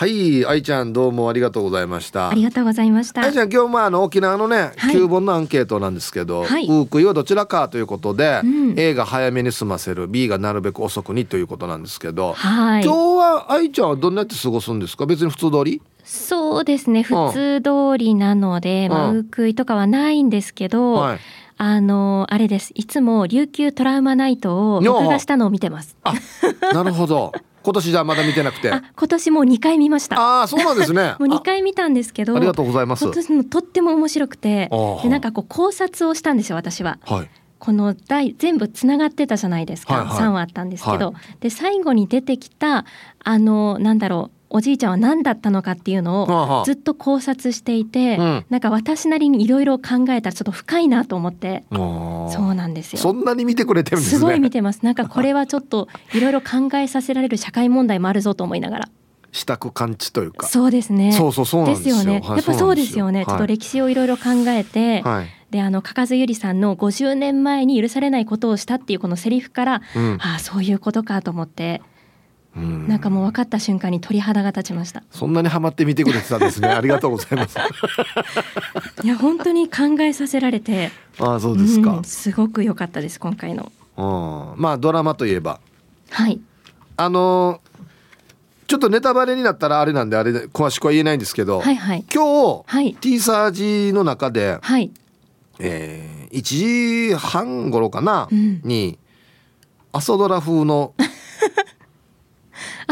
[0.00, 2.30] はい愛ちゃんどうもありがとうございました。
[2.30, 3.20] ありがとうございました。
[3.20, 4.94] 愛ちゃん今日まああの沖縄のね、はい。
[4.94, 6.64] 9本のアンケートなんですけど、はい。
[6.64, 8.80] ウークイはどちらかということで、うん。
[8.80, 12.82] A が早めに済ませる B がなるべく遅くにということなんですけど、はい。
[12.82, 15.04] 今日は愛ちゃんはどんなやって過ごすんですか？
[15.04, 15.82] 別に普通通り？
[16.02, 21.18] そうですね普通通りなので、まあ、うんウークイとかはないんですけど、はい。
[21.58, 22.72] あのあれです。
[22.74, 25.94] いつも琉球トラウマナイトを録画したのを見てます。
[26.04, 26.14] あ
[26.72, 27.32] なるほど
[27.62, 28.70] 今年じゃまだ見てなくて。
[28.70, 30.18] あ今年もう2回見ました。
[30.18, 31.14] ああそうなんですね。
[31.20, 33.04] もう2回見たんですけどあありがとうございます。
[33.04, 34.70] 今年もとっても面白くて
[35.02, 36.98] でなんかこう考察をしたんですよ私は。
[37.02, 37.30] はい。
[37.58, 40.16] この題全部つながってたじゃないですか、はいはい。
[40.16, 42.86] 3話あったんですけど、はで最後に出てきた
[43.22, 52.98] あのなんだろうおじいちゃんは何だったのかっていうのをずっと考察していて、うんなんか私なりにいろいろ考えたらちょっと深いなと思ってそうなんですよ。
[52.98, 54.84] そんなに見てくれてるんですねすごい見てます。
[54.84, 58.88] なんかこれはちょっといろいろ考えさせられる社会問題もあるぞと思いながら。
[59.32, 61.12] 支度感知というかそうですね。
[61.12, 62.20] そうそうそうなんですよよね。
[62.24, 63.24] はいやっぱそうですよね。
[63.24, 71.89] ちょっと歴史をいろいろ考えて、はい、であの加賀津由里さんの50年前に許されないことをしたっていうこのセリフから、うんああそういうことかと思って、う
[72.58, 72.88] ん。
[72.88, 75.02] なんかもう分かった瞬間に鳥肌が立ちました。
[75.10, 76.68] そんなにハマって見てくれてたんですね。
[76.72, 77.58] ありがとうございます。
[79.04, 81.92] いや本当に考えさせられて、ああそうですか。
[81.92, 83.70] ん、すごく良かったです今回の。
[83.96, 84.02] う
[84.58, 85.60] んまあドラマといえば。
[86.10, 86.40] はい。
[86.96, 87.70] あのー
[88.70, 92.04] ちょっとネタバレになったらあれなんであれで詳しくは言えないんですけど、はいはい。
[92.14, 92.94] 今日、はい。
[92.94, 94.92] ティーサージの中で、はい。
[95.58, 98.60] えー、1時半頃かな、うん。
[98.62, 98.96] に
[99.90, 101.02] 朝ドラ風のあ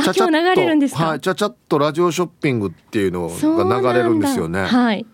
[0.02, 1.06] ちゃちゃっと今日流れるんですか？
[1.06, 4.62] はい、ちゃちゃっとラジオショッピングっていうのが流れるんですよね。
[4.64, 5.06] はい。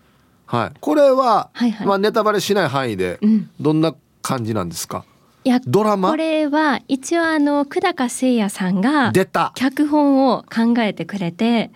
[0.45, 5.03] はい、これは、はいはいまあネタバレしない範囲でうんどんな感じなんですか？
[5.43, 6.09] いやドラマ？
[6.09, 9.51] これは一応あの久高誠也さんが出た。
[9.55, 11.71] 脚本を考えてくれて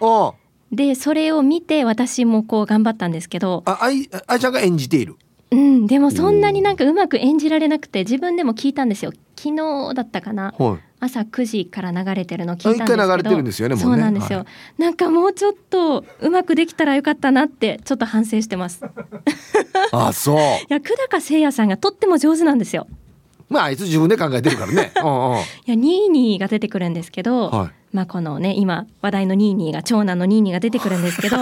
[0.71, 5.15] でそれを見て私もこう頑張ったんですけど、あ、あい、あいちゃんが演じている。
[5.51, 10.79] うん、でもそんなになんかうまく演じられなくて自分でも聞いたんですよ昨日だったかなはい。
[10.99, 13.01] 朝9時から流れてるの聞いたんですけど。
[13.01, 13.83] あ一回流れてるんですよねもうね。
[13.83, 14.45] そうなんですよ、は
[14.77, 18.83] なんかもうちょっとうまくできたらよかったなってちょっと反省してます。
[18.83, 18.87] い
[19.91, 20.37] あ、そう。
[20.69, 22.87] や久高誠也さんがとっても上手なんですよ。
[23.49, 24.91] まあ、あいつ自分で考えてるからね。
[25.03, 25.37] うんうん。
[25.37, 27.95] いやニーニーが出てくるんですけど、はい。
[27.95, 31.37] まあこのね今話題のニーニーが長男のニーニーが出てくるんですけど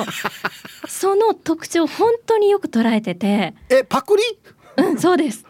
[0.88, 3.54] その特徴を本当によく捉えてて。
[3.70, 4.24] え、パクリ？
[4.78, 5.44] うんそうです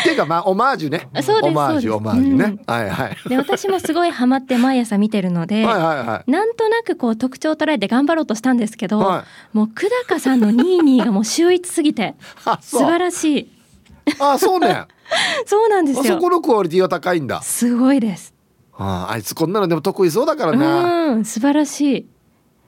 [0.00, 1.08] っていうか、まあ、オマージュね。
[1.22, 2.62] そうですオマージュ、オマージュね。
[2.66, 3.28] はいはい。
[3.28, 6.30] で私もすごいハマって毎朝見てるので、はいはいはい。
[6.30, 12.98] なんとなくこう特徴を捉えて頑張ろうとしたんですけど、はもう久高さんのニーニーがもう秀逸すぎて あ、素晴。
[12.98, 13.50] らしい
[14.18, 14.84] あ、そうね。
[15.46, 17.42] そうなんですよあそこのクオリティは高いんだ。
[17.42, 18.34] すごいです
[18.76, 21.12] ああ、あいつこんなのでも得意そうだからな。
[21.12, 22.06] うん素晴らしい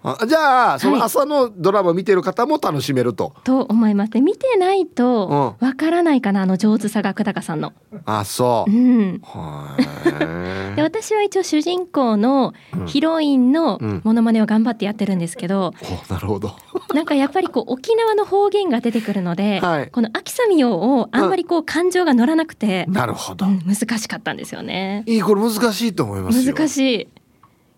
[0.04, 3.34] あじゃあ、そのはい朝のドラマ見てる方も楽しめると。
[3.44, 7.72] と思いますで見てないとわからないかなあの上手さが久高さんの
[8.04, 8.74] あ、そうう。
[8.74, 9.76] んは
[10.72, 10.76] い。
[10.76, 15.72] で私は一応主人公のうんヒロインのうんモノマネを頑張ってやってるんですけど、
[16.08, 16.56] おなるほど。
[16.94, 23.46] なんかやっぱりこう沖縄の方言が出てくるので、はいこの秋雨よをあんまりこう感情が乗らなくて、なるほど。
[23.46, 25.04] うん難しかったんですよね。
[25.06, 26.54] いい、これ難しいと思いますよ。
[26.54, 27.08] 難しいい。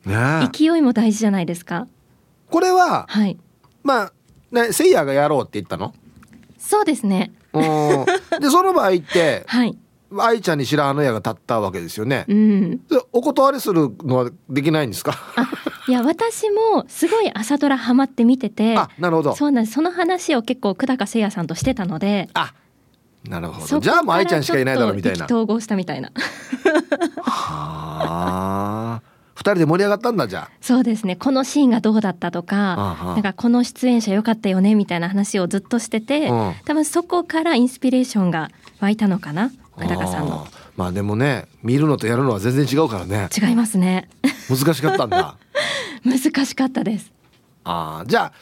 [0.08, 0.14] ね
[0.44, 0.48] え。
[0.52, 1.86] 勢いも大事じゃないですか。
[2.54, 3.36] これは、はい、
[3.82, 4.12] まあ、
[4.52, 5.92] ね、せいやがやろうって言ったの？
[6.56, 7.32] そうですね。
[7.52, 7.62] うん。
[8.40, 9.76] で、その場合って、はい、
[10.16, 12.32] 愛ちゃんに白羽の矢が立ったわけですよねう。
[12.32, 15.18] ん、でお断りするのはできないんですか？
[15.34, 15.48] あ、
[15.88, 19.34] いや私もすごい朝ドラハマって見てて、あ、なるほど。
[19.34, 19.74] そうなんです。
[19.74, 22.28] その話を結構久高誠也さんとしてたので。
[22.34, 22.54] あ、
[23.28, 23.80] なるほど。
[23.80, 25.44] じゃあもう愛ちゃんしかいないだろうみたいなからちょっ。
[25.44, 26.12] と意気投合したみたいな。
[27.20, 29.13] はあ。
[29.34, 31.16] 二人で盛り上がったんだじゃそうですね。
[31.16, 38.50] このシーンがどうだったとか、なんかこの出演者良かったよねみたいな話をずっとしてて、うん多分そこからインスピレーションが
[38.80, 39.82] 湧いたのかな、あ。
[39.82, 40.46] 久高さんの。
[40.76, 43.28] まあでもね、見るのとやるのは全然違うからね。
[43.36, 44.08] 違いますね。
[44.48, 45.36] 難しかったんだ。
[46.04, 47.12] 難しかったです。
[47.64, 48.32] ああ、じゃあ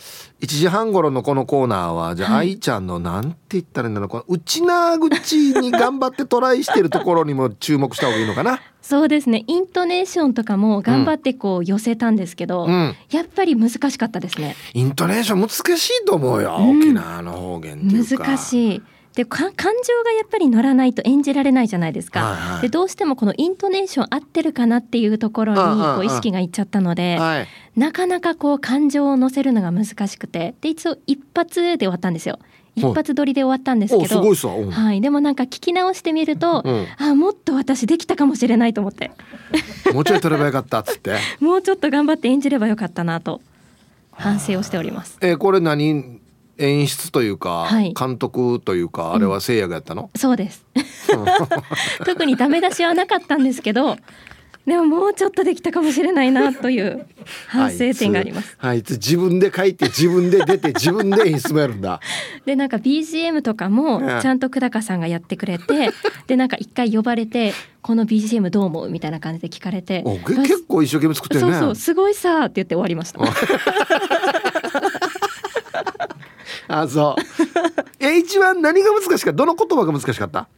[0.41, 8.61] 1時半頃のこのコーナーはじゃあはい愛ちゃんのなんて言ったらいいんだろうこの内な口に頑張ってトライしてるところにも注目した方がいいのかな？
[8.83, 9.45] そうですね。
[9.47, 12.97] イントネーションとかも頑張ってこう寄せたんですけど、うん。
[13.13, 14.57] やっぱり難しかったですね。
[14.75, 16.57] イントネーション難しいと思うよ。
[16.59, 18.25] うん沖縄の方言っていうか。
[18.25, 18.83] 難しい。
[19.15, 22.25] でか感情がやっぱり乗らないと演じられないじゃないですか。
[22.25, 22.63] はいはい。
[22.63, 27.49] でどうしてもこのイントネーション合ってるかなっていうところにこう意識がいっちゃったので、はい。
[27.77, 30.55] なかなかこう感情を乗せるのが難しくて。
[30.61, 32.39] で一応一発で終わったんですよ。
[32.75, 35.03] 一発撮りで終わったんですけどおすごいはい。
[35.03, 36.87] でもなんか聞き直してみると、うん。
[36.97, 39.11] あもっと私できたかもしれないと思って。
[39.93, 41.17] もうちょい撮ればよかったっつって。
[41.41, 43.43] もうちょっと頑張って演じればよかったなと
[44.13, 45.19] 反省をしております。
[45.21, 46.22] えーこれ何
[46.59, 47.95] 演出というか、はい。
[47.95, 50.65] 監督というかあれはせいやがやったの、そうです。
[52.05, 53.97] 特にダメ出しはなかったんですけど
[54.67, 57.07] でももうちょっとできたかもしれないなという
[57.49, 58.57] 反省点があります。
[58.61, 58.93] あいつ。
[58.93, 62.01] 自分で書いて自分で出て自分で演出もやるんだ。
[62.47, 65.91] でなんか BGM とかもねちゃんと久高さんがやってくれて
[66.29, 70.05] でなんか一回呼ばれて「この BGM どう思う?」みたいな感じで聞かれて。
[70.25, 71.53] 結構一生懸命作ってるね。
[71.55, 73.19] そうそうすごいさーって言って終わりました。
[76.75, 77.23] あそう。
[78.01, 79.33] え一番何が難しかった？
[79.33, 80.49] どの言葉が難しかった？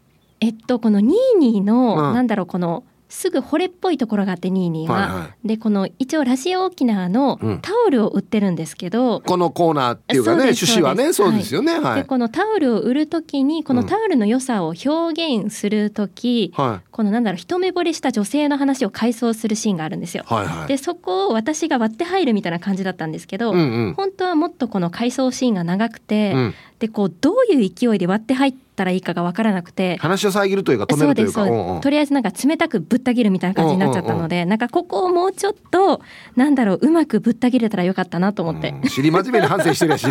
[0.41, 2.15] えっとこのニーニーの、うん。
[2.15, 2.85] なんだろうこの
[3.15, 7.61] すぐ惚れっぽいところがあってニーニーが、はいはでこの一応ラジオ沖縄のうん。
[7.61, 12.03] タオルを売ってるんですけど、このコーナーっていうかね趣旨はねそううですよねはい。
[12.03, 20.25] でこのタオルを売る時にこのタオルの良さを表現する時、はこのなんだろう一目惚れした女性の話を回想するシーンがあるんですよ。
[20.29, 20.69] いはいはい。
[20.69, 23.95] でそこを私が割って入るみたいな感じだったんですけど、うんうん。
[23.95, 29.97] 本当はもっとこの回想シーンが長くて、うんでこうどういう勢いで割って入ったらいいかが分からなくて。
[29.97, 36.03] 話を遮るというか止めそうるというかとりあえずなんか冷たくぶった切るみたいな感じになっちゃったので、なんかここをもうちょっと
[36.37, 40.07] なんだろううまくぶった切れたらよかったなと思って、うん尻真面目に反省してるやし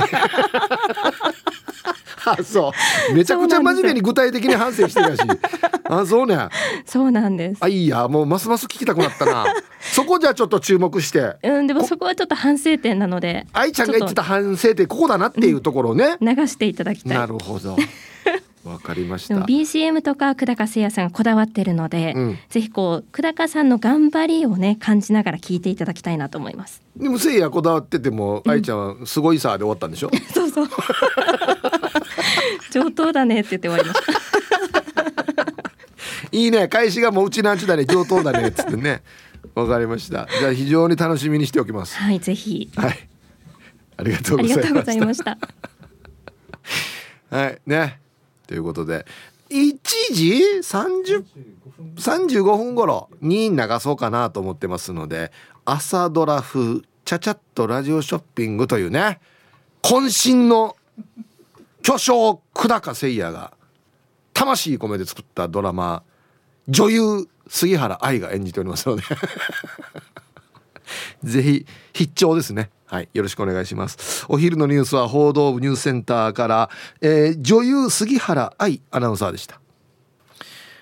[2.25, 2.71] あそ
[3.11, 3.13] う。
[3.13, 5.21] めちゃくちゃ真面目に具体的に反省してるやし
[5.85, 6.37] あそうね。
[6.85, 7.57] そうなんです。
[7.61, 8.07] あいいや。
[8.07, 9.45] もうますます聞きたくなったな。
[9.79, 11.35] そこじゃあちょっと注目して。
[11.43, 17.17] うんでもそこはちょっと反省点なので愛ちゃんが言ってた反省ってここだなっていうところをね、流していただきたい。
[17.17, 17.75] なるほど。
[18.63, 19.33] わかりました。
[19.33, 22.39] でも BCM とか久高誠也さんがこだわってるので、うん。
[22.49, 26.81] ぜひこう久高さんの頑張りをね感じながら聞いていただきたいなと思います。
[26.95, 30.11] でもせいやこだわってても愛ちゃんはすごいさで終わったんでしょ？
[30.33, 30.67] そうそう
[32.73, 34.13] 上等だねって言って終わりました。
[36.31, 36.67] いいね。
[36.67, 37.85] 返しがもううちなんちだね。
[37.85, 38.47] 上等だね。
[38.47, 39.03] っつってね。
[39.53, 40.27] わかりました。
[40.39, 41.95] じゃあ非常に楽しみにしておきます。
[41.97, 42.71] はいぜひ。
[42.75, 43.09] はい。
[43.97, 44.47] ありがとうあご
[44.81, 45.37] ざいました。
[47.29, 47.99] はいね。
[48.47, 49.05] ということで。
[49.49, 49.77] 1
[50.11, 50.33] 時
[50.63, 51.23] ？30
[51.97, 53.09] 35分頃？
[53.21, 55.31] に流そうかなと思ってますので。
[55.65, 59.19] 朝ドラ風ちゃちゃっとラジオショッピングというね。
[59.83, 60.75] 渾身の
[61.83, 63.53] 巨匠久高誠也が
[64.33, 66.03] 魂込めて作ったドラマ
[66.67, 69.03] 女優杉原愛が演じておりますので。
[71.23, 72.69] ぜひ必聴ですね。
[72.85, 74.25] はいよろしくお願いします。
[74.29, 76.69] お昼のニュースは報道部ニュースセンターから、
[77.01, 79.59] えー女優杉原愛アナウンサーでした。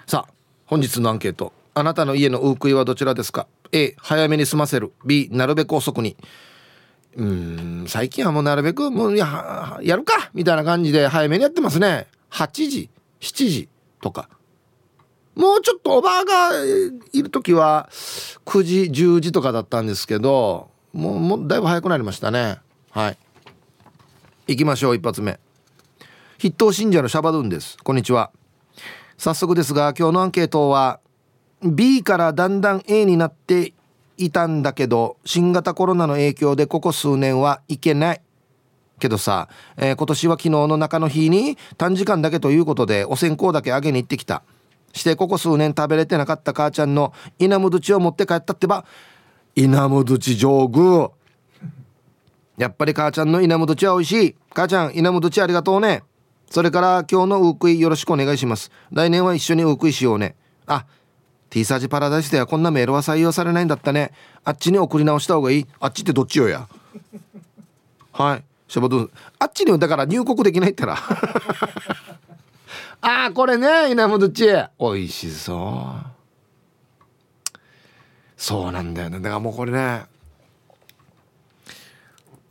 [0.05, 0.33] さあ
[0.65, 1.51] 本日のアンケート。
[1.73, 4.93] あなたの家のウークイはどちらですか？A 早めに済ませる。
[5.03, 6.15] B なるべく遅くに。
[7.15, 12.07] うん最近はもうなるべくもうややるかみたいな感じで早めにやってますね。
[12.31, 13.69] 8時7時
[14.01, 14.29] とか。
[15.35, 16.51] もうちょっとおばあが
[17.13, 17.89] いる時は
[18.45, 22.57] 9時10時とかだったんですけどもうもうだいぶ早くなりましたね。
[22.91, 23.17] はい。
[24.47, 25.39] 行きましょう一発目。
[26.37, 27.77] 筆頭信者のシャバドゥンです。
[27.83, 28.31] こんにちは。
[29.17, 30.99] 早速ですが今日のアンケートは
[31.63, 33.73] B からだんだん A になって
[34.25, 38.21] いたんだけど新型コロナの影響でここ数年は行けない。
[38.99, 44.43] けどさ、えー今年は昨日の中の日に短時間だけということでお線香だけあげに行ってきた。
[44.93, 48.85] してここ数年食べれてなかった母ちゃんの稲む土を持って帰ったってば
[49.55, 51.09] 稲む土上宮。
[52.57, 54.35] やっぱり母ちゃんの稲む土は美味しい。
[54.53, 56.03] 母ちゃん稲む土ありがとうね。
[56.49, 58.71] それから今日のウークイよろしくお願いします。
[58.91, 60.35] 来年は一緒にウークイしようね。
[60.67, 60.85] あ
[61.51, 64.11] T サージパラダイスではこんなメールは採用されないんだったね。
[64.45, 65.67] あっちに送り直した方がいい。
[65.81, 66.67] あっちってどっちよや。
[68.13, 68.43] はい。
[68.69, 69.01] シャバドゥ。
[69.03, 70.95] ンあっちにだから入国できないったら
[73.03, 74.45] ああこれね稲む土
[74.79, 77.55] 美味しそう。
[78.37, 79.19] そうなんだよね。
[79.19, 80.05] だからもうこれね。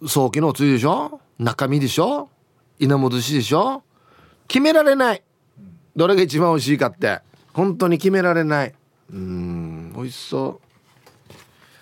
[0.07, 1.21] 早期のおつゆでしょ？
[1.39, 2.29] 中身でしょ？
[2.79, 3.83] 稲戻しでしょ？
[4.47, 5.23] 決められない。
[5.97, 7.21] どれが一番美味しいかって。
[7.55, 8.75] 本当に決められない。
[9.13, 10.67] うん美味しそう。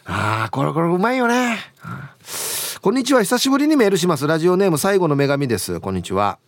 [0.06, 1.58] あーこれこれうまいよね。
[2.80, 3.22] こんにちは。
[3.22, 4.26] 久しぶりにメールします。
[4.26, 5.80] ラジオネーム最後の女神です。
[5.80, 6.38] こんにちは。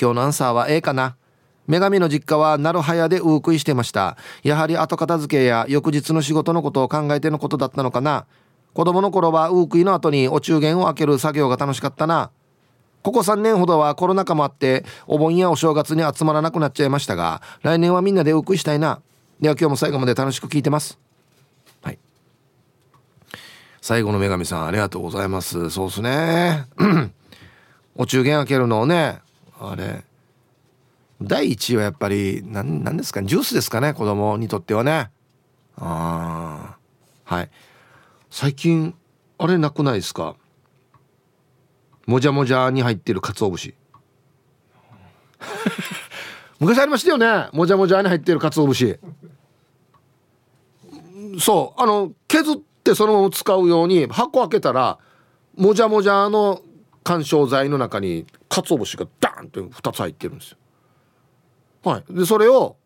[0.00, 1.16] 今日のアンサーは A かな。
[1.68, 4.16] 女神の実家は奈良早でウークイしてました。
[4.42, 8.26] やはり後片付けや翌日の仕事のことを考えてのことだったのかな。
[8.72, 12.32] 子供の頃はウークイの後にお中元を開ける作業が楽しかったな。
[13.02, 19.00] ここ3年ほどはコロナ禍もあってお盆やお正月に集まらなくなっちゃいましたが来年はみんなでウークイしたいな。
[19.40, 20.98] では今日も最後まで楽しく聞いてます。
[21.82, 21.98] はい。
[23.80, 25.70] 最後の女神さんありがとうございます。
[25.70, 26.66] そうですね。
[27.96, 29.20] お中元開けるのをね
[29.58, 30.04] あれ。
[31.20, 33.26] 第1位はやっぱり何何ですかね。
[33.26, 35.10] ジュースですかね子供にとってはね。
[35.76, 36.76] あ
[37.26, 37.50] あはい。
[38.30, 38.94] 最近
[39.38, 40.36] あれなくないですか。
[42.06, 43.74] もじゃもじゃに入ってる鰹節。
[46.60, 47.48] 昔ありましたよね。
[47.52, 49.00] もじゃもじゃに入ってる鰹節
[51.38, 54.98] そうあの削ってそのまま使うように箱開けたら
[55.56, 56.60] もじゃもじゃの
[57.02, 60.58] 緩衝材の中に鰹節がダーンって2つ入ってるんですよ。
[61.84, 62.76] はい、でそれを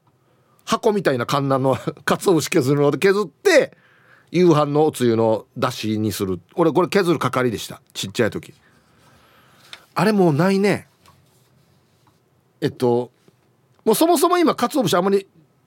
[0.64, 3.76] 箱みたいな観覧の鰹節削るので削って
[4.30, 6.40] 夕飯のおつゆのだしにする。
[6.54, 7.80] 俺これ削る係でした。
[7.94, 8.52] ちっちゃい時。
[9.94, 10.88] あれもうないね。
[12.60, 13.10] えっと
[13.84, 15.26] もうそもそも今鰹節あんまり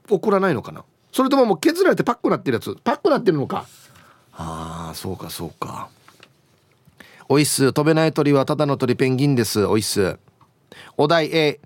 [0.09, 0.83] 送らないのかな？
[1.11, 2.75] それとももう削られてパックなってるやつ。
[2.83, 3.65] パックなってるのか。
[4.33, 5.89] ああそうかそうか。
[7.27, 7.73] おいっす。
[7.73, 9.65] 飛べない鳥はただの鳥ペンギンです。
[9.65, 10.17] おいっす。
[10.97, 11.59] お題 A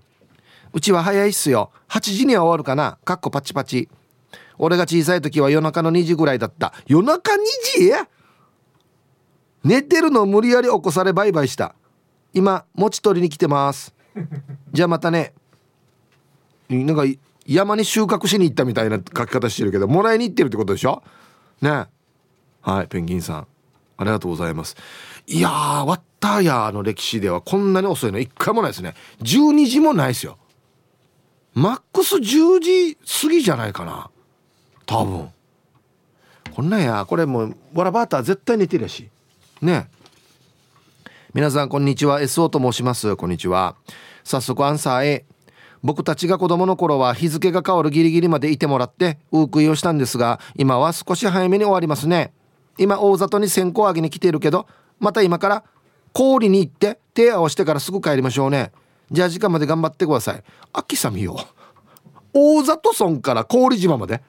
[0.72, 1.70] うちは早いっすよ。
[1.88, 2.98] 8時には終わるかな。
[3.04, 3.88] かっこパチパチ。
[4.58, 6.72] 俺が小さい時は夜中の2時ぐらいだった。
[6.86, 7.36] 夜中2
[7.78, 7.92] 時？
[9.64, 11.74] 寝てるのを無理やり起こされバイバイした。
[12.32, 13.94] 今餅取りに来てます。
[14.72, 15.32] じゃあまたね。
[16.68, 17.04] なんか
[17.46, 21.02] 山に収穫しに行ったみたいな書き方してるけどもらいに行ってるってことでしょ？
[21.60, 21.86] ね。
[22.60, 23.46] はいペンギンさん。
[23.98, 24.76] ありがとうございます。
[25.26, 28.18] いやーワッターヤーの歴史ではこんなに遅いの？
[28.18, 28.94] 一回もないですね。
[29.22, 30.38] 12時もないですよ。
[31.54, 34.10] マックス10時過ぎじゃないかな。
[34.84, 35.28] 多分。
[36.54, 37.06] こんなんや。
[37.08, 39.08] これもうボラバーター絶対寝てるやし。
[39.62, 39.88] ね。
[41.32, 42.20] 皆さんこんにちは。
[42.20, 43.14] SO と申します。
[43.16, 43.76] こんにちは。
[44.24, 45.24] 早速アンサー A
[45.86, 52.32] 僕たちが子供の頃は日付が変わるギリギリまでいてもらってウークイをしたんですが今は少し早めに終わりますね。
[52.76, 54.66] 今大里に線香あげに来ているけど
[54.98, 55.64] また今から
[56.12, 58.72] 氷に行って手合わせてからすぐ帰りましょうね。
[59.12, 60.42] じゃあ時間まで頑張ってください。
[60.72, 61.38] 秋さみよ
[62.32, 64.22] 大里村から氷島まで。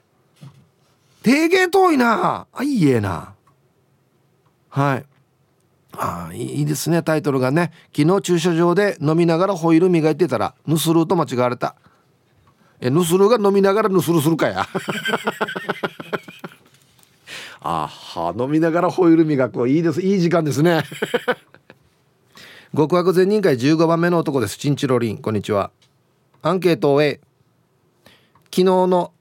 [1.23, 2.45] 定芸遠いな。
[2.53, 3.33] あいいえな。
[4.69, 5.05] はい。
[5.93, 7.71] ああいいですねタイトルがね。
[7.95, 11.75] 昨日駐車場で飲みながらホイール磨いてたらヌスルーと間違われた。
[12.79, 14.67] えヌスルーが飲みながらヌスルするかや。
[17.59, 20.01] あは飲みながらホイール磨くいいです。
[20.01, 20.83] いい時間ですね。
[22.75, 24.57] 極悪善人会15番目の男です。
[24.57, 25.17] チンチロリン。
[25.17, 25.71] こんにちは。
[26.43, 27.19] アンケートを A
[28.45, 29.11] 昨日の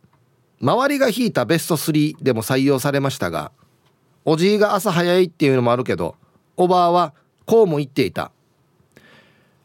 [0.60, 3.52] 周りが引いたベスト3でも採用されましたが
[4.24, 6.16] おじいが朝早いっていうのもあるけど
[6.56, 8.30] おばあはこうも言っていた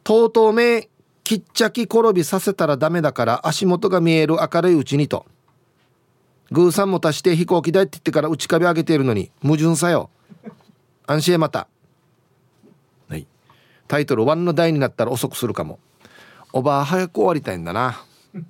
[0.04, 0.90] とうとう目
[1.24, 5.26] きっちゃき転びさせたらダメだから足元が見える明るいうちにと。
[6.52, 10.10] グーさんも足して飛行機代って言ってから内壁上げているのに矛盾さよ。
[11.08, 11.70] 安心へまた。
[13.08, 13.26] はい。
[13.88, 15.80] タイトル「ワンの台になったら遅くするかも。
[16.52, 18.04] おばあ早く終わりたいんだな。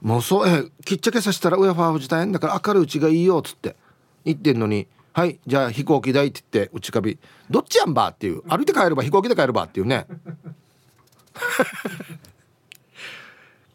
[0.00, 3.76] もうそうえきっちゃけさせたら親ファーフジ大変だから明るいうちがいいよっつって。
[4.24, 7.18] 言ってんのにはいじゃあ飛行機代って言って内壁
[7.50, 8.42] どっちやんばっていう。
[8.42, 10.06] 歩いて帰れば飛行機で帰ればっていうね。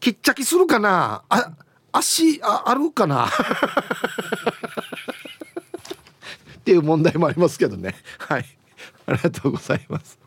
[0.00, 1.22] きっちゃきするかな。
[1.28, 1.52] あ
[1.92, 3.26] 足ああるかな。
[6.58, 7.94] っていう問題もありますけどね。
[8.18, 8.44] はい。
[9.06, 10.18] ありがとうございます。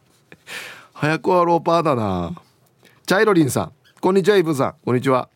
[0.93, 2.33] 早くはローパーだな。
[3.05, 3.71] チャイロリンさん。
[3.99, 4.75] こんにちはイブさん。
[4.85, 5.27] こんにちは。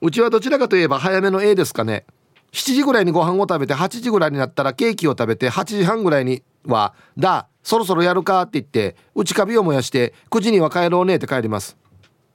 [0.00, 2.04] うちはどちらかといえば早めの A ですかね。
[2.52, 11.76] 7時ぐらいにご飯を食べて8時ぐらいになったらケーキを食べて8時半ぐらいには「だそろそろやるか」って言って内カビを燃やして9時には帰ろうねって帰ります。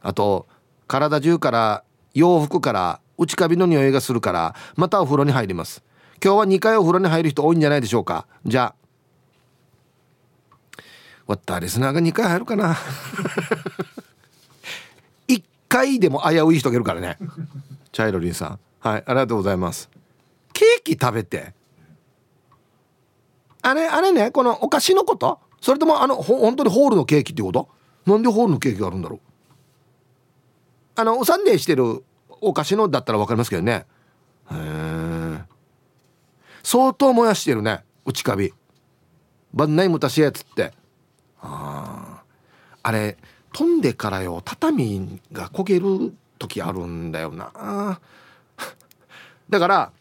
[0.01, 0.47] あと
[0.87, 5.83] 体中から洋服から内カビの匂いがするからまたお風呂に入ります。
[6.23, 8.27] 今日は2回お風呂に入る人多いんじゃないでしょうか。
[8.45, 8.75] じゃあ。
[11.25, 12.75] わったリスナーが2回入るかな。
[15.27, 17.17] 1回でも危うい人がいるからね。
[17.91, 18.59] チャイロリンさん。
[18.79, 19.89] はいありがとうございます。
[20.53, 21.53] ケーキ食べて。
[23.61, 25.39] あれあれねこのお菓子のこと？
[25.61, 27.69] それともあのほ本当にホールのケーキってこと？
[28.05, 29.19] なんでホールのケーキがあるんだろう？
[30.95, 32.03] あのおサンデーしてる
[32.41, 33.85] お菓子のだったら分かりますけどね。
[34.51, 35.41] へえ
[36.61, 38.53] 相当燃やしてるね内カビ。
[39.53, 40.73] 晩内むたしやつって。
[41.41, 42.23] ああ
[42.83, 43.17] あれ
[43.53, 47.99] 飛んでからよ畳が焦げる時あるんだよな。
[49.49, 49.91] だから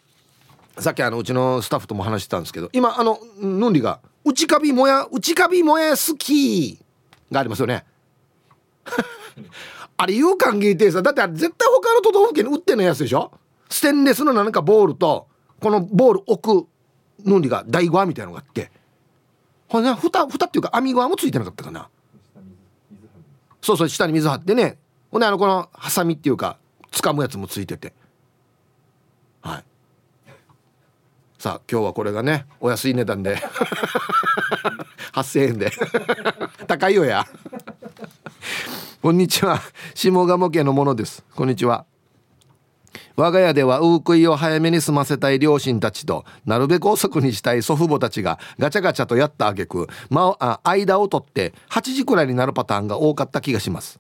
[0.79, 6.79] さっきあのうちのスタッフとも話してたんですけど今あのヌンリが「内カビもや内カビもや好き」
[7.31, 7.85] がありますよね。
[9.97, 13.31] あれ有感限定さだって絶対他の都道府県に売ってないやつでしょ？
[13.69, 15.29] ステンレスのなんかボールと
[15.61, 16.69] このボール置く
[17.25, 18.71] ヌンリが台ゴアみたいなのがあって。
[19.69, 21.89] ほんで蓋蓋っていうか網側もついてなかったかな。
[23.63, 24.79] そうそう下に水張ってね。
[25.11, 26.59] ほんであのこのハサミっていうか
[26.91, 27.95] 掴むやつもついてて。
[29.41, 29.65] はい。
[31.43, 33.35] さあ今日はこれがねお安い値段で
[35.13, 35.73] 8,000円で
[36.69, 37.27] 高いよや。
[39.03, 39.61] こんにちは。
[39.93, 41.25] 下鴨家のものです。
[41.35, 41.85] こんにちは。
[43.17, 53.99] 我が家ではウークイを早めに済ませたい両親たちとなるべく遅くにしたい祖父母たちがガチャガチャとやったあげく、間を取って8時くらいになるパターンが多かった気がします。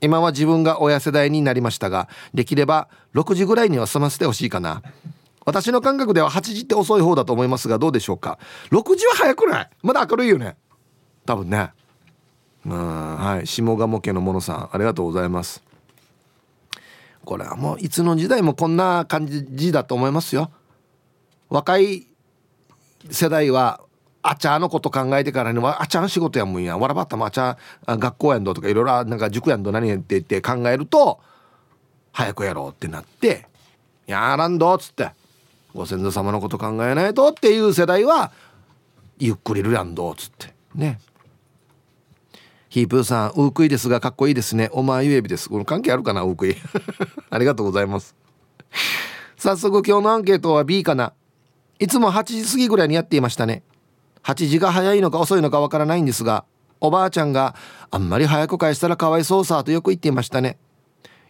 [0.00, 4.80] 今は自分が親世代になりましたができれば6時ぐらいには済ませてほしいかな。
[5.44, 8.38] 私の感覚では8時って遅い方だと思いますがどうでしょうか
[8.70, 9.70] ？6時は早くない？
[9.82, 10.56] まだ明るいよね？
[11.26, 11.72] 多分ね。
[12.64, 13.16] うん。
[13.16, 13.46] はい。
[13.46, 15.62] 下鴨家のものさんありがとうございます。
[17.24, 20.50] これはもういつの時代もこんな感じだと思いますよ。
[21.48, 22.06] 若い
[23.10, 23.80] 世代は
[24.22, 26.78] あちゃのこと考えてからにはあちゃん仕事やもんや。
[26.78, 27.58] わらばったもあちゃ
[27.92, 31.20] ん学校やんどとかいろいろなんか塾やんど何やって言って考えると
[32.12, 33.48] 早くやろうってなって
[34.06, 35.10] やらんどっつって。
[35.74, 38.32] ご先祖様のこと考えないとっていう世代は
[39.18, 40.98] ゆっくりるやんどっつってね
[42.72, 44.70] ヒープーさん、ウークイですがかっこいいですね。
[44.72, 45.50] お前ゆえびです。
[45.50, 46.56] この関係あるかな、ウークイ。
[47.28, 48.16] ありがとうございます。
[49.36, 51.12] 早速今日のアンケートは B かな。
[51.78, 53.62] いつも8時過ぎぐらいにやっていましたね。
[54.22, 56.46] 8時が早いのか遅いのかわからないんですが、
[56.80, 57.54] おばあちゃんが
[57.90, 60.56] あんまり早く返したらかわいそうさとよく言っていましたね。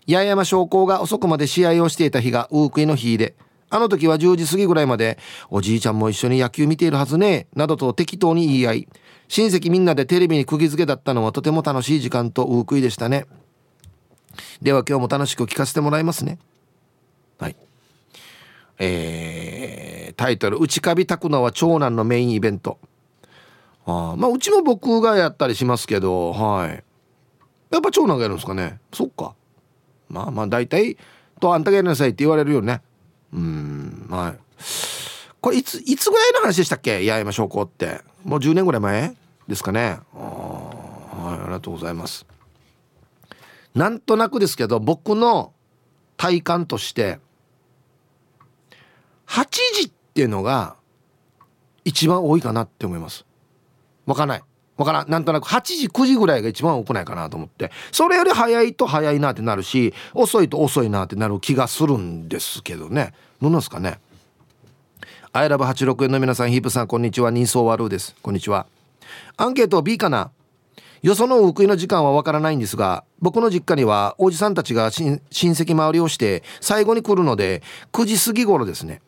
[0.07, 3.35] 八重山商工が遅くまで試合をしていた日がウークイの日で、
[3.73, 8.89] あの時は10時過ぎぐらいまでおじいちゃんも一緒に野球見ているはずね、などと適当に言い合い、
[9.29, 13.25] 親戚みんなでテレビに釘付けだったのはとても楽しい時間とウークイでしたね。
[14.61, 16.39] では今日も楽しく聞かせてもらいますね。
[17.39, 17.57] はい。
[18.79, 22.79] えー、タイトル「内カビ炊くのは長男のメインイベント」
[23.87, 26.85] あまあうちも僕がやったりしますけどはい。
[27.71, 28.81] やっぱ長男がやるんですかね。
[28.93, 29.35] そっか。
[30.11, 30.99] まあまあ大体
[31.41, 32.83] とあんたがやりなさいって言われるよね。
[33.33, 34.39] うんはい。
[35.41, 37.05] これいついつぐらいの話でしたっけ？
[37.05, 38.01] 八重山商工って。
[38.25, 39.17] もう10年ぐらい前
[39.49, 39.99] ですかね。
[40.13, 42.27] はいありがとうございます。
[43.75, 45.53] なんとなくですけど僕の
[46.17, 47.19] 体感として
[49.27, 50.77] 8時っていうのが
[51.85, 53.25] 一番多いかなって思います。
[54.07, 54.43] わかんない。
[54.77, 55.11] わからん。
[55.11, 57.71] なんとなく8時9時ぐらいが一番多くないかなと思って。
[57.91, 63.13] それより早いと早いなってなるし遅いと遅いなってなる気がするんですけどね。
[63.41, 63.99] 何ですかね？
[65.33, 67.31] アイラブ86円の皆さんヒープさんこんにちは。
[67.31, 68.15] 人相悪です。
[68.23, 68.67] こんにちは。
[69.37, 70.31] アンケート B かな？
[71.03, 77.61] よそのウクイの時間はわからないんですが僕の実家にはおじさんたちが親戚周りをして最後に来るので
[77.93, 79.03] 9時過ぎ頃ですね。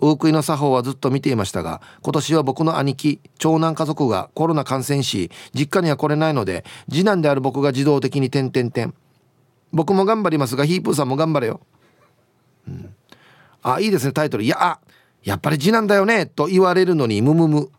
[0.00, 8.94] ウークイの作法はずっと見ていましたが今年は僕の兄貴長男家族がコロナ感染し実家には来れないので次男である僕が自動的に点々点。
[9.72, 11.60] 僕も頑張りますがヒープーさんも頑張れよ、
[12.68, 12.94] うん、
[13.62, 14.44] あいいですねタイトル。
[14.44, 14.78] いや
[15.22, 17.70] やっぱり次男だよねと言われるのにムムム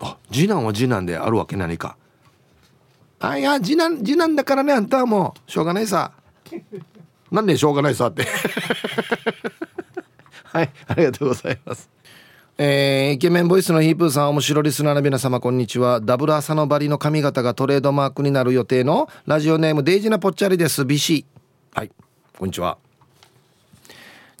[0.00, 1.96] あ次男は次男であるわけ何か。
[3.20, 6.12] あいや次男次男だからねあんたはもうしょうがないさ。
[7.30, 8.24] なんでしょうがないさって。
[10.52, 11.90] はいありがとうございます。
[12.60, 16.00] えー、イケメンボイスのヒープーさん面白リスナーの皆様こんにちは。
[16.00, 20.84] ダブル朝のバリの髪型がトレードマークになる予定のラジオネームデイジナポッチャリです。
[20.84, 21.24] ビシ。
[21.72, 21.92] はい
[22.36, 22.87] こんにちは。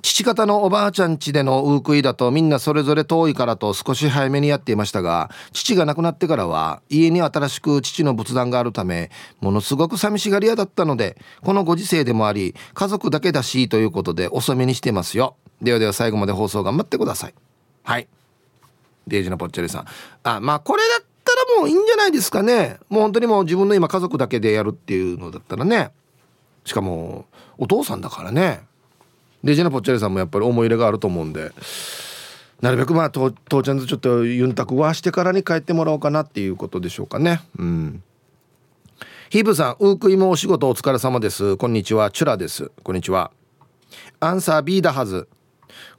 [0.08, 9.10] 父方のおばあちゃん家でのウークイだとみんなそれぞれ遠いからと少し早めにやっていましたが父が亡くなってからは家に新しく父の仏壇があるため
[9.42, 15.36] ものすごく寂しがり屋だったのでこのご時世でもあり家族だけだしということで遅めにしてますよ。
[15.60, 17.34] ではでは最後まで放送頑張ってください。
[17.82, 18.08] はい。
[19.06, 19.84] デイジのぽっちゃりさん。
[20.22, 22.78] あまあこれだったらもういいんじゃないですかね。
[22.88, 25.90] もう本当にもう自分の今家族だけでやるっていうのだったらね。
[26.64, 27.26] しかも
[27.58, 28.67] お父さんだからね。
[29.44, 31.52] デジェナポッチャリさんもやっぱり思い入れがあると思うんで
[32.60, 37.40] なるべくまあ父ちゃんとちょっとユンタクはしてからに帰ってもらおうかなっていうことでしょうかね。
[37.56, 38.02] うん。
[39.30, 41.56] ヒープさんウークイもお仕事お疲れ様です。
[41.56, 42.10] こんにちは。
[42.10, 42.72] チュラです。
[42.82, 43.30] こんにちは。
[44.18, 45.28] アンサー B だはず。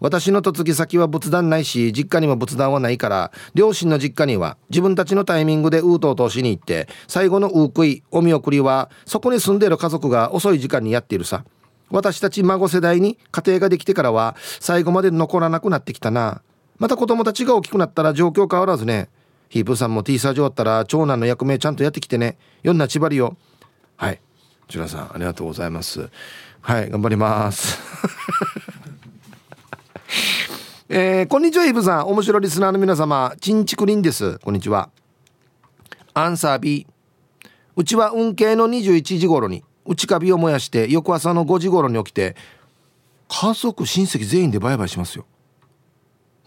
[0.01, 11.45] 私の嫁ぎ先は仏壇ないし実家にも仏壇はないから両親の実家には自分たちのタイミングでウートを通しに行って最後のウークイお見送りはそこに住んでいる家族が遅い時間にやっているさ。
[11.91, 16.41] 私たち孫世代に家庭ができてからは最後まで残らなくなってきたな。
[16.77, 19.09] また子供たちが大きくなったら状況変わらずね。
[19.49, 22.37] ヒープさんも T サージ終わったら長男の役目ちゃんとやってきてね。
[22.63, 23.35] よんなちばりよ
[23.97, 24.21] はい。
[24.67, 26.09] ジュラさんありがとうございます。
[26.61, 27.79] はい頑張ります。
[30.91, 32.07] えー、こんにちはヒープさん。
[32.07, 33.33] 面白リスナーの皆様。
[33.41, 34.39] チンチクリンです。
[34.39, 34.89] こんにちは。
[36.13, 36.87] アンサー B
[37.75, 42.35] うちは運慶の21時頃に内カビを燃やして翌朝の5時頃に起きて
[43.27, 45.25] 家族親戚全員でバイバイしますよ。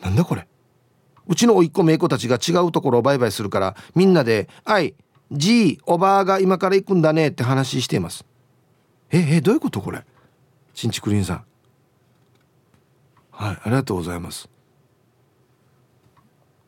[0.01, 0.47] なんだこれ。
[1.27, 4.95] うちの甥っ子姪っ子たちが違うところをバイバイするからみんなで「あい
[5.31, 8.25] じいおばあが今から行くんだね」って話しています。
[9.11, 10.05] ええどういうことこれ。
[10.75, 11.45] ちんちくりんさん。
[13.33, 14.49] はいありがとうございます。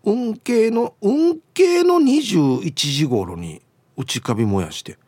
[0.02, 3.62] 運慶の運慶の21時頃に
[3.96, 4.98] 内カビ燃やして。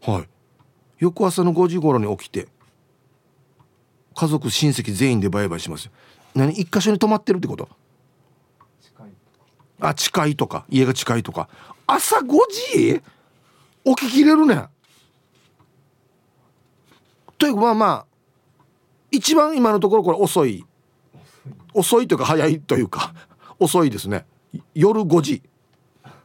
[0.00, 0.35] はい。
[0.98, 2.48] 翌朝の5時頃に起きて
[4.14, 5.92] 家族親戚全員でバイバイしますよ。
[6.34, 6.52] 何？
[6.58, 7.68] 一箇所に泊まってるってこと？
[9.78, 10.64] あ近いとか。
[10.70, 11.48] 家が近いとか。
[11.86, 12.26] 朝5
[12.72, 13.02] 時
[13.84, 14.64] 起ききれるね
[17.38, 18.06] というかまあまあ
[19.10, 20.64] 一番今のところこれ遅い。
[21.74, 22.08] 遅い。
[22.08, 23.14] というか早いというか
[23.58, 24.24] 遅いですね。
[24.74, 25.42] 夜5時。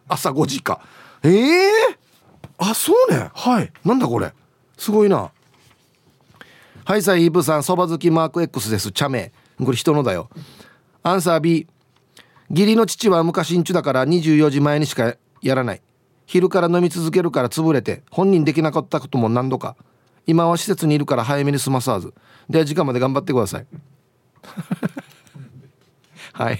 [0.07, 0.81] 朝5時か。
[1.23, 1.97] ええー、
[2.57, 3.29] あそうね。
[3.33, 3.71] はい。
[3.83, 4.33] なんだこれ？
[4.81, 5.29] すごいな。
[6.85, 8.91] はいさいイーブさんそば好きマーク X です。
[8.91, 9.31] 茶名
[9.63, 10.27] これ人のだよ。
[11.03, 11.67] アンサー B
[12.49, 15.81] 義理の父は昔んちだから24時前にしかやらない。
[16.25, 19.75] 昼から飲み続けるから潰れて本人できなかったことも何度か。
[20.25, 22.15] 今は施設にいるから早めに済まさず。
[22.49, 23.67] で時間まで頑張ってください。
[26.33, 26.59] はい。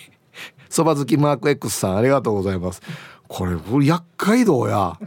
[0.69, 2.83] そば好きマーク X さんありがとうございます。
[3.27, 4.99] これ厄介道や。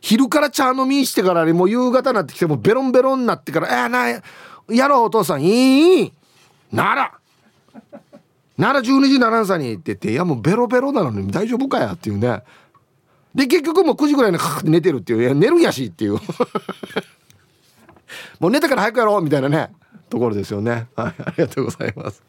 [0.00, 5.42] 昼から茶飲みしてからにもう夕方になってきてもベロンベロンになってから「えー、なやろうお父さん。
[5.42, 6.12] いい
[6.72, 7.12] なら。
[8.56, 12.42] なら12時ならんさに」って言って「いやもうベロベロなのに大丈夫かや」っていうね。
[13.34, 16.18] で結局もう9時ぐらいにカって寝てるっていう「いや寝るやし」っていう。
[18.40, 19.70] もう寝たから早くやろうみたいなね
[20.08, 20.88] ところですよね。
[20.96, 22.22] はいありがとうございます。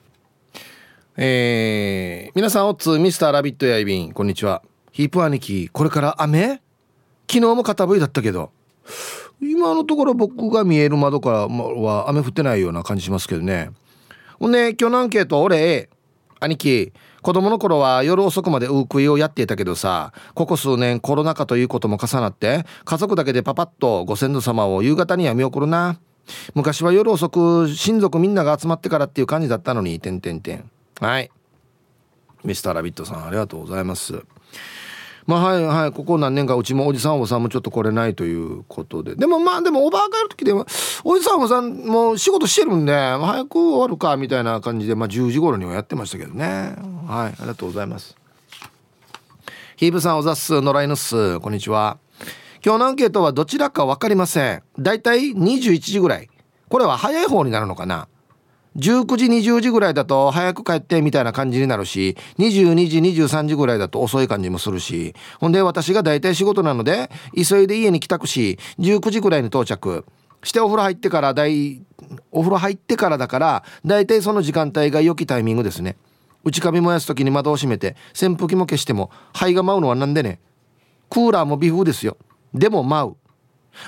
[1.17, 4.61] えー、皆さんおつミスターラビットやいびんこんにちは。
[4.91, 6.61] ヒープ兄貴これから雨？
[7.29, 8.51] 昨日も片吹いだったけど
[9.41, 13.71] 今のところ僕が見える窓からは雨降ってないような感じしますけどね。
[14.39, 15.89] ほんで今日のアンケート俺
[16.39, 25.99] 兄貴子供の頃は夜遅くまでウークイをやっていたけどさここ数年コロナ禍ということも重なって家族だけでパパッとご先祖様を夕方には見送るな。
[26.53, 30.69] 昔は夜遅く親族みんなが集まってからっていう感じだったのにてんてんてん。
[30.99, 31.31] はい。
[32.43, 34.23] ミスターラビットさんありがとうございます。
[35.27, 39.15] まあはいはいここ何年かうちもおじさんおばさんもちょっと来れないということで。
[39.15, 40.65] でもまあでもおばあ帰る時でも
[41.03, 46.75] おじさんおばさんも仕事してるんで早く終わるかみたいな感じでまあ10時頃にはやってましたけどね。
[47.07, 48.15] はいありがとうございます。
[49.75, 51.39] ヒーブさんおざっす野良犬っす。
[51.39, 51.97] こんにちは。
[52.63, 54.63] 今日のアンケートはどちらか分かりません。
[54.77, 56.29] だいたい21時ぐらい。
[56.69, 58.07] これは早い方になるのかな
[58.77, 70.05] 19時20時ぐらいだと早く帰ってみたいな感じになるし22時23時ぐらいだと遅い感じもするしほんで私が大体仕事なので急いで家に帰宅し19時ぐらいに到着。
[70.43, 71.83] してお風呂入ってから大
[72.31, 75.97] お風呂入ってからだから大体その時間帯が良きタイミングですね。
[76.43, 80.39] 内壁燃やす時に窓を閉めて扇風機も消しても灰が舞うのはなんでね。
[81.09, 82.17] クーラーも微風ですよ。
[82.53, 83.15] でも舞う。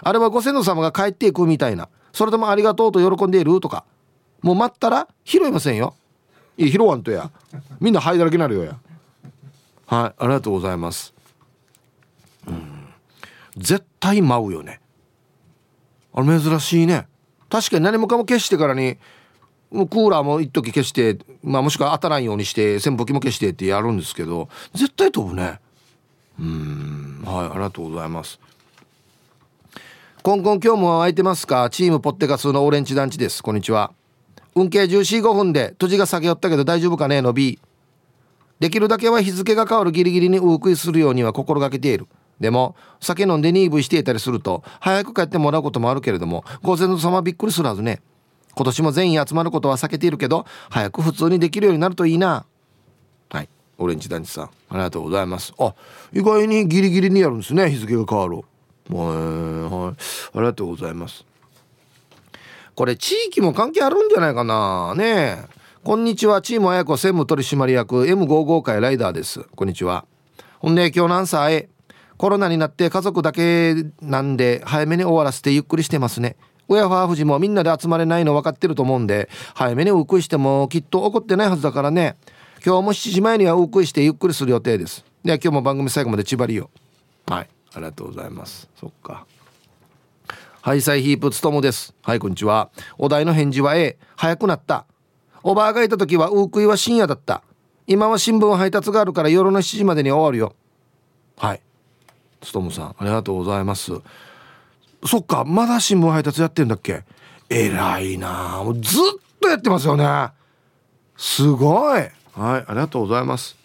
[0.04, 1.90] あれはご先祖様が帰っていくみたいな。
[2.12, 3.86] それともありがとうと喜んでいるとか。
[4.44, 5.96] もう待ったら拾いませんよ。
[6.58, 7.32] いや拾わんとや。
[7.80, 8.78] みんな灰だらけになるよや。
[9.88, 11.14] はいありがとうございます。
[12.46, 12.90] うん。
[13.58, 14.82] 絶対舞うよね。
[16.14, 17.08] あれ珍しいね。
[17.50, 18.98] 確かに何もかも消してからに
[19.72, 25.60] もうクーラーも一時消して、まあ、もしくは当たらんようにして扇風機も消してってやるんですけど絶対飛ぶね。
[26.40, 27.24] うん。
[27.26, 28.40] はいありがとうございます。
[30.22, 31.70] コンコン今日も空いてますか？
[31.70, 33.42] チームポッテガスのオレンジ団地です。
[33.42, 33.94] こんにちは。
[34.56, 37.60] 運慶1415分で土地が下げよったけど大丈夫かねの B
[38.60, 42.08] できるだけは日付が変わるギリギリにウークイするようには心がけている。
[42.40, 48.02] でも酒飲んでニーブイしていたりすると早く帰ってもらうこともあるけれどもご先祖様びっくりするはずね。
[48.56, 52.46] 今年も全員集まることは避けているけど早く普通にできるようになるといいな。
[53.30, 53.50] はい。
[53.78, 55.54] オレンジ団地さんありがとうございます。
[55.60, 55.74] あ
[56.14, 58.36] 意外にギリギリにやるんですね日付が変わる。
[58.36, 59.96] はい、はい、
[60.36, 61.26] ありがとうございます。
[62.76, 64.96] これ地域も関係あるんじゃないかな。
[64.96, 65.46] ね
[65.84, 66.42] こんにちは。
[66.42, 69.42] チーム綾子専務取締役 M55 会ライダーです。
[69.56, 70.06] こんにちは。
[70.58, 71.70] ほんで今日のアンサー A
[72.18, 76.36] コロナになって家族だけなんで早めに終わらせてゆっくりしてますね。
[76.68, 82.16] 親ファーフジもみんなで集まれないの分かってると思うんで早めにうっくりしてもきっと怒ってないはずだからね。
[82.66, 85.06] 今日も7時前にはうっくりしてゆっくりする予定です。
[85.24, 86.72] では今日も番組最後まで縛りよ
[87.28, 87.50] はい。
[87.74, 88.68] ありがとうございます。
[88.80, 89.28] そっか。
[90.64, 91.94] ハイサイヒープつともです。
[92.04, 92.70] はいこんにちは。
[92.98, 94.86] お題の返事は A 早くなった。
[95.44, 97.44] おばあがいた時はウークイは深夜だった。
[97.86, 100.56] 今は新聞配達があるから夜の7時までに終わるよ。
[101.36, 101.62] はい。
[102.42, 103.92] ストームさんありがとうございます。
[105.06, 107.04] そっかまだ新聞配達やってんだっけ？
[107.50, 108.62] 偉いな。
[108.64, 109.02] もうずっ
[109.42, 110.30] とやってますよね。
[111.18, 112.00] すごい。
[112.00, 113.58] はいありがとうございます。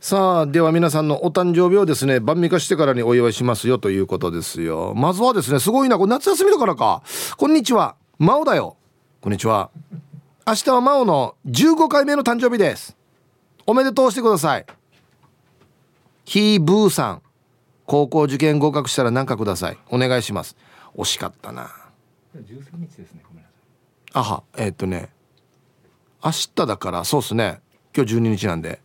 [0.00, 4.94] さあでは皆さんのお誕生日をですね晩味化してからにお祝いしますよということですよ。
[4.94, 7.02] まずはですねすごいなこれ夏休みだからか。
[7.36, 7.96] こんにちは。
[8.18, 8.76] 真央だよ。
[9.20, 9.70] こんにちは。
[10.46, 12.96] 明日は真央の15回目の誕生日です。
[13.66, 14.66] おめでとうしてください。
[16.24, 17.22] ひーブーさん。
[17.84, 19.78] 高校受験合格したら何かください。
[19.90, 20.56] お願いします。
[20.96, 21.70] 惜しかったな。
[22.36, 24.10] 13日ですねごめんなさい。
[24.12, 25.08] あはえー、っとね。
[26.24, 27.60] 明日だからそうっすね。
[27.96, 28.80] 今日12日なんで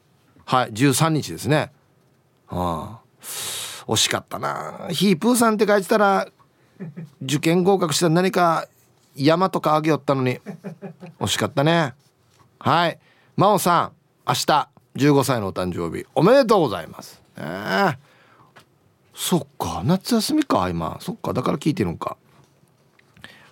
[0.46, 1.72] はい13日ですね。
[2.50, 3.02] ああ
[3.88, 4.88] 惜しかったな。
[4.92, 6.28] ヒープーさんって書いてたら
[7.22, 8.68] 受験合格したら何か
[9.16, 10.40] 山とかあげよったのに。
[11.20, 11.94] 惜しかったね。
[12.60, 13.00] はい。
[13.36, 13.92] 真央さん
[14.28, 16.06] 明日15歳のお誕生日。
[16.16, 17.22] おめでとうございます。
[17.38, 17.42] え。
[17.42, 17.98] ー、
[19.14, 20.98] そっか夏休みか今。
[21.02, 22.18] そっかだから聞いてるんか。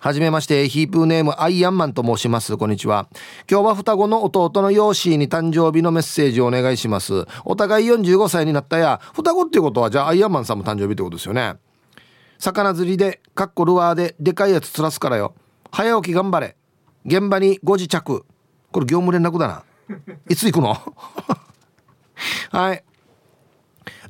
[0.02, 2.56] はじめまして、ヒープーネームアイアンマンと申します。
[2.56, 3.06] こんにちは。
[3.48, 7.24] 今日は双子の弟のヨーシーに誕生日のメッセージをお願いします。
[7.44, 11.54] お互い45歳になったや、双子っていうことは、じゃあアイアンマンさんも誕生日ってことですよね。
[12.40, 15.36] 魚釣りで、かっこルアーで、でかいやつ釣らすからよ。
[15.70, 16.56] 早起き頑張れ。
[17.06, 18.24] 現場に5時着。
[18.72, 19.62] これ業務連絡だな。
[20.28, 20.76] いつ行くの？
[22.50, 22.82] はい。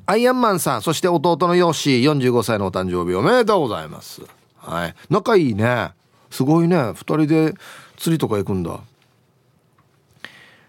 [0.06, 4.22] アイアンマンさん、そして弟のヨーシー45歳のお誕生日おめでとうございます。
[4.62, 4.94] はい。
[5.10, 5.90] 仲いいね。
[6.30, 6.76] すごいね。
[6.76, 7.54] 2人で
[7.96, 8.80] 釣りとか行くんだ。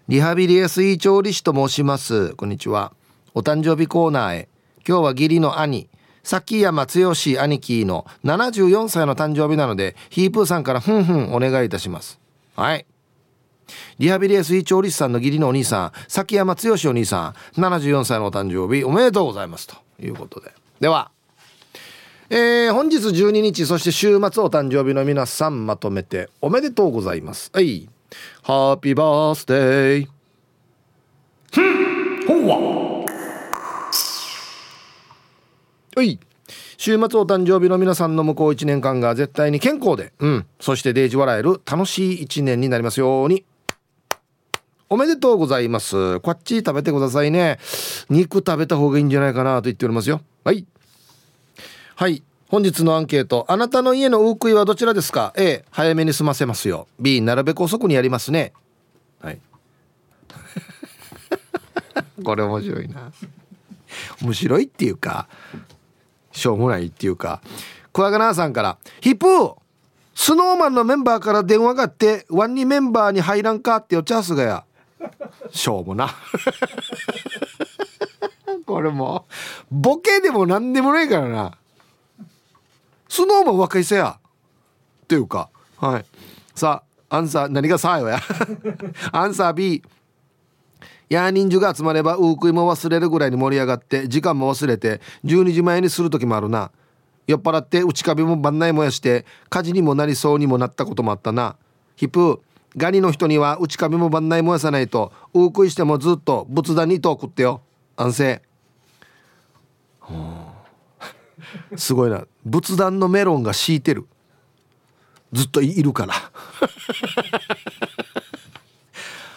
[0.08, 2.34] リハビリ SE 調理師と申します。
[2.34, 2.92] こんにちは。
[3.34, 4.48] お誕生日コーナーへ。
[4.86, 5.88] 今日は義理の兄
[6.22, 12.18] 崎山剛兄貴の74歳の誕生日なのでヒープーさんからふんふんお願いいたします。
[12.56, 12.86] はい。
[13.98, 19.66] リハビリ SE 調理師さんの義理のお兄さん崎山剛お兄さん74歳のお誕生日おめでとうございます。
[19.66, 20.52] ということで。
[20.80, 21.10] では
[22.36, 27.48] えー、本日12日そして週末お誕生日の皆さんまとめておめでとうございます。
[27.54, 27.88] はい。
[28.42, 30.08] ハッピーバースデー
[31.52, 32.56] ふんほわ
[35.94, 36.02] は。
[36.02, 36.18] い。
[36.76, 40.46] 週末お誕生日の皆さんの向こう1年間が絶対に健康でうん。
[40.58, 43.44] そしてデージ笑える楽しい1年になりますように。
[44.90, 46.18] おめでとうございます。
[46.18, 47.60] こっち食べてくださいね。
[48.10, 50.20] 肉食べた方がいいんじゃないかなと言っておりますよ。
[50.42, 50.66] はい
[51.96, 52.24] はい。
[52.48, 53.46] 本日のアンケート。
[53.48, 56.88] あなたの家のウークイはどちらですか？A 早めに済ませますよ。
[56.98, 58.52] B なるべく遅くにやりますね。
[59.20, 59.38] はい。
[62.24, 63.12] これ面白いな。
[64.20, 65.28] 面白いっていうか
[66.32, 67.40] しょうもないっていうか。
[67.92, 69.54] クワガナーさんから「ヒップー
[70.16, 74.64] スノーマンのメンバーから電話があってワンにメンバーに入らんかってよチャースがや。
[75.52, 76.12] しょうもな。
[78.66, 79.26] これも
[79.70, 81.56] ボケでも何でもないからな。
[83.14, 84.18] スノーマン若いせや。
[84.18, 85.48] っていうか。
[85.78, 86.04] はい。
[86.52, 88.18] さあアンサー何がさあよや。
[89.12, 89.84] アンサー B
[91.08, 96.72] ヤーニンジュが集まればウークイも忘れるぐらいに盛り上がって時間も忘れて12時前にする時もあるな。
[97.28, 101.54] 酔っ払って内カビも番内燃やして火事にもなりそうにもなったこともあったな。
[101.94, 102.42] ヒップ
[102.76, 107.60] ガニの人には内カビも番内燃やさないとウークイしてもずっと仏壇に糸を食ってよ。
[107.96, 108.42] 安静
[110.00, 110.54] はあ
[111.76, 112.26] すごいな。
[112.44, 114.06] 仏壇のメロンが敷いてる。
[115.32, 116.14] ずっといるから。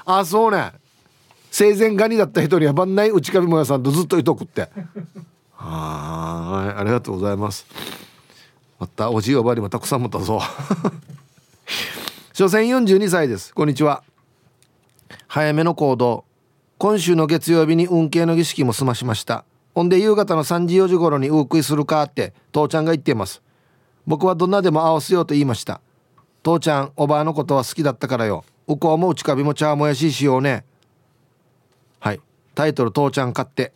[0.05, 0.73] あそうね。
[1.51, 4.69] 生前ガニだった人には番内内上もやさんとずっといとくって。
[5.53, 7.65] はいありがとうございます。
[8.79, 10.39] またおじいおばありもたくさん持ったぞ。
[12.33, 13.53] 所詮42歳です。
[13.53, 14.03] こんにちは。
[15.27, 16.25] 早めの行動。
[16.77, 19.45] 今週の月曜日に運慶の儀式も済ましました
[19.77, 23.43] ほんで夕方の3時4時頃にウークイするかって父ちゃんが言っています。
[24.07, 25.81] 僕はどんなでも合わせようと言いました。
[26.41, 28.43] 父ちゃんおばあのことは好きだったからよ。
[28.65, 30.65] うこうも内カビも茶もやししようね。
[31.99, 32.21] はい。
[32.55, 33.71] タイトル父ちゃん買って。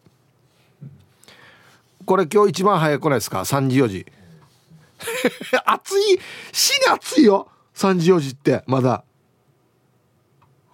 [2.07, 4.05] これ今日一番早くないですか？3時4時。
[5.67, 6.19] 暑い？
[6.51, 7.47] 死に暑いよ。
[7.75, 9.03] 3時4時ってまだ。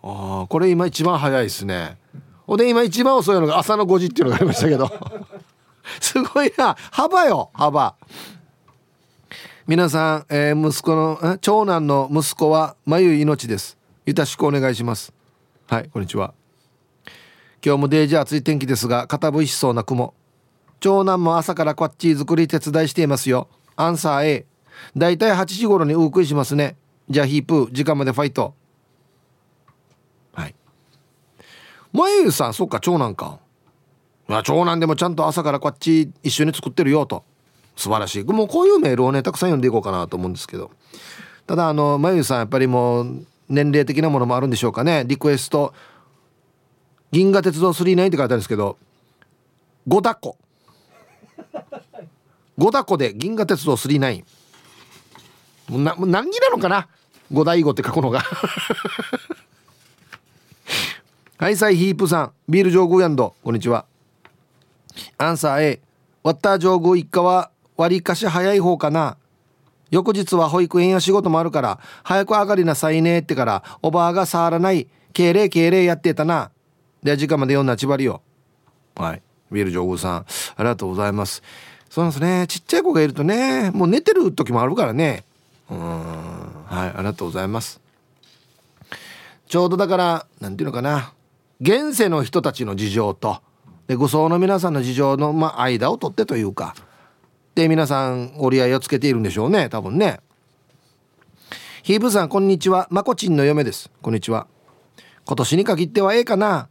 [0.04, 1.98] ああこれ今一番早いですね。
[2.48, 4.90] ほんで今一番遅いのが朝の5時っていうのがありましたけど。
[6.00, 6.78] すごいな。
[6.92, 7.96] 幅よ幅。
[9.68, 13.78] 皆さん、えー、息子の長男の息子は眉命です。
[14.06, 15.14] よろしくお願いします。
[15.68, 16.34] はいこんにちは。
[17.64, 20.14] 今日もデージ暑い天気ですが傾いしそうな雲。
[20.80, 23.50] 長男も朝からこっち作り手伝いしていますよ。
[23.76, 24.46] アンサー A
[24.96, 26.78] だいたい8時頃にウークイしますね。
[27.10, 28.56] じゃあヒープ時間までファイト。
[31.98, 33.40] まゆゆさんそっか長男か。
[34.28, 37.24] まあ長男でもちゃんと朝からこっち一緒に作ってるよと。
[37.76, 38.24] 素晴らしい。
[38.24, 40.70] もうこういうメールをねたくさん読んでいこうかなと思うんですけど。
[41.48, 45.06] ただあのまゆさんやっぱりもう年齢的なものもあるんでしょうかね。
[45.08, 45.74] リクエスト
[47.12, 48.78] 「銀河鉄道999」って書いてあるんですけど
[49.88, 50.38] 「5だこ」
[52.60, 54.24] 5だこで銀河鉄道999
[55.70, 56.88] もうな何なのかな。
[57.32, 58.24] 五大五って書くのが。
[61.38, 63.86] はいサイヒープさんビール上宮ヤンドこんにちは。
[65.20, 65.80] アンサー A
[66.24, 69.18] ワッター上宮一家はわりかし早い方かな。
[69.92, 76.50] 翌日は保育園や仕事もあるから早く上がりなさいねってからおばあが触らない敬礼敬礼やってたな。
[77.04, 78.24] で時間まで読んだちばりよ。
[78.96, 79.22] はい。
[79.52, 80.26] ビール上宮さんあ
[80.58, 81.44] りがとうございます。
[81.92, 82.48] そうなんですね。
[82.48, 85.24] ちっちゃい子がいるとねもう寝てる時もあるからね。
[85.70, 85.78] うん。
[86.66, 87.80] はいありがとうございます。
[89.48, 91.14] ちょうどだから何ていうのかな。
[91.60, 93.42] 現世の人たちの事情と
[93.88, 96.76] で愚僧の皆さんの事情の、まあ、間を取ってというか
[97.56, 100.20] で皆さん折り合いをつけているんでしょうね多分ね。
[101.82, 102.88] ヒーブさんこんにちは。
[102.92, 103.90] まこちんの嫁です。
[104.02, 104.46] こんにちは。
[105.26, 106.70] 今年に限ってはええかな。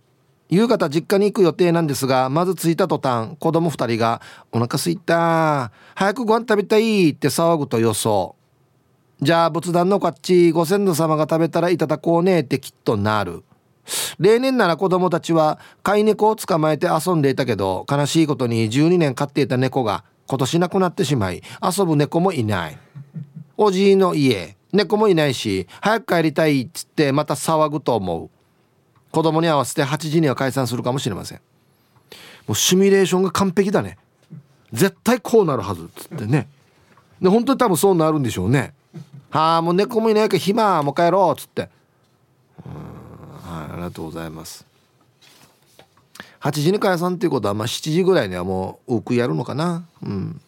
[0.49, 4.21] 夕方実家に行く予定なんですがまず着いた途端子供2人が
[4.53, 5.73] 「お腹すいた。
[5.97, 8.37] 早くご飯食べたい」って騒ぐと予想。
[9.21, 13.43] じゃあ仏壇のこっちご先祖様が食べたらいただこうねってきっとなる。
[14.19, 22.79] 例年なら子供たちは飼い猫を捕まえて遊んでいたけど悲しいことに12年飼っていた猫が今年亡くなってしまい遊ぶ猫もいない。
[23.57, 28.31] おじいの家猫もいないし早く帰りたいっつってまた騒ぐと思う。
[29.13, 31.41] 子供に合わせて8時には解散するかもしれません。
[32.47, 33.99] もうシミュレーションが完璧だね。
[34.73, 36.49] 絶対こうなるはずっつってね。
[37.23, 38.75] で本当に多分そうなるんでしょうね
[39.31, 41.71] はあもう猫もいないから暇もう帰ろうっつって。
[42.65, 42.96] うん
[43.61, 44.67] はいありがとうございます。
[46.41, 49.87] 8時に解散っていうことはまあ7時ぐらいにはもう多くやるのかな。
[50.03, 50.41] うん。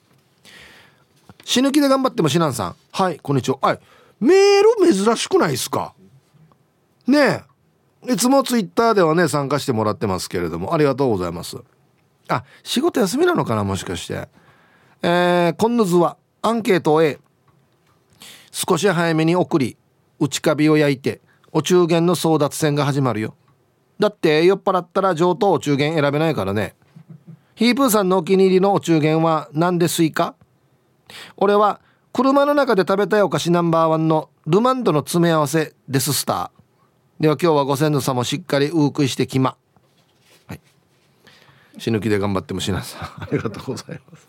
[1.44, 2.76] 死ぬ気で頑張ってもしなんさん。
[2.92, 3.58] はいこんにちは。
[3.62, 3.80] はい
[4.20, 5.94] メール珍しくないですか？
[7.06, 7.44] ね
[8.06, 8.12] え。
[8.12, 11.56] いつもツイッターではね参加してもらってますけれどもありがとうございます。
[12.28, 14.28] あ仕事休みなのかなもしかして。
[15.02, 17.18] えー、今度図はアンケートを A
[18.50, 19.76] 少し早めに送り
[20.18, 21.20] 内カビを焼いて
[21.52, 23.34] お中元の争奪戦が始まるよ。
[23.98, 26.74] だって酔っ払ったら上等お中元選べないからね。
[27.54, 30.36] ヒープーさんのお気に入りのお中元は何でスイカ
[31.36, 31.80] 俺は
[32.12, 37.22] 車の中で食べたいお菓子ナンバーワンのルマンドの詰め合わせデススター。
[37.22, 39.56] では今日はご先祖様しっかりウークしてきま。
[40.46, 40.60] はい。
[41.78, 44.28] 死ぬ気で頑張ってもしなさん ありがとうございます。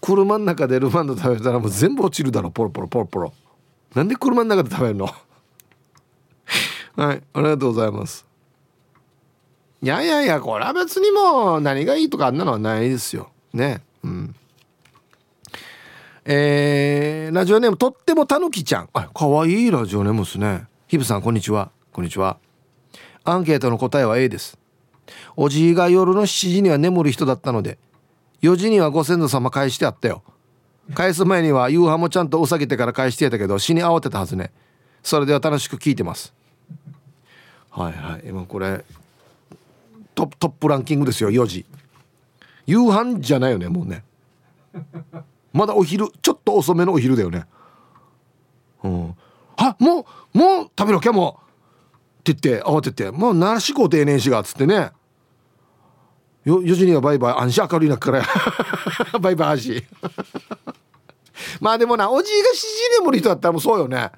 [0.00, 2.50] 車の中でルマンド食べたらもう全部落ちるだろ。
[2.50, 3.32] ポロポロポロポロ。
[3.94, 5.06] なんで車の中で食べるの？
[6.96, 8.26] はいありがとうございます。
[9.82, 13.30] いやいやいやこれは別にもう何がいいとかあんなのはないですよ。
[13.52, 14.34] ねうん。
[16.24, 18.88] えー、ラジオネームとってもたぬきちゃん。
[18.94, 20.66] あかわいいラジオネームですね。
[20.86, 21.70] ヒブさんこんにちは。
[21.92, 22.38] こんにちは。
[23.24, 24.58] アンケートの答えは A です。
[25.36, 27.78] おじいが夜の7時には眠る人だったので
[28.42, 30.22] 4時にはご先祖様返してあったよ。
[30.92, 34.52] 返す前には夕飯もちゃんとうさぎてから返してやったけど死に慌てたはずね。
[35.02, 36.34] それでは楽しく聞いてます。
[37.70, 38.28] はいはい。
[38.28, 38.84] 今これ
[40.14, 41.66] トトップランキングですよ4時。
[42.66, 44.04] 夕飯じゃないよねもうね。
[45.52, 47.46] まだお昼ちょっと遅めのお昼だよね。
[48.82, 49.14] うん。
[49.56, 51.40] あもうもう食べろきゃも。
[51.40, 54.92] うって言って慌ててもうなしこ定年しがっつってね。
[56.44, 58.24] よ4時にはバイバイ安心明るい中から。
[59.20, 59.84] バイバイし
[61.60, 62.66] まあでもなおじいが7時
[63.00, 64.10] 眠る人だったらもうそうよね。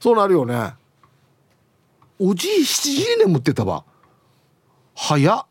[0.00, 0.74] そうなるよね。
[2.18, 3.84] おじい7時に眠ってたわ。
[4.94, 5.46] 早っ、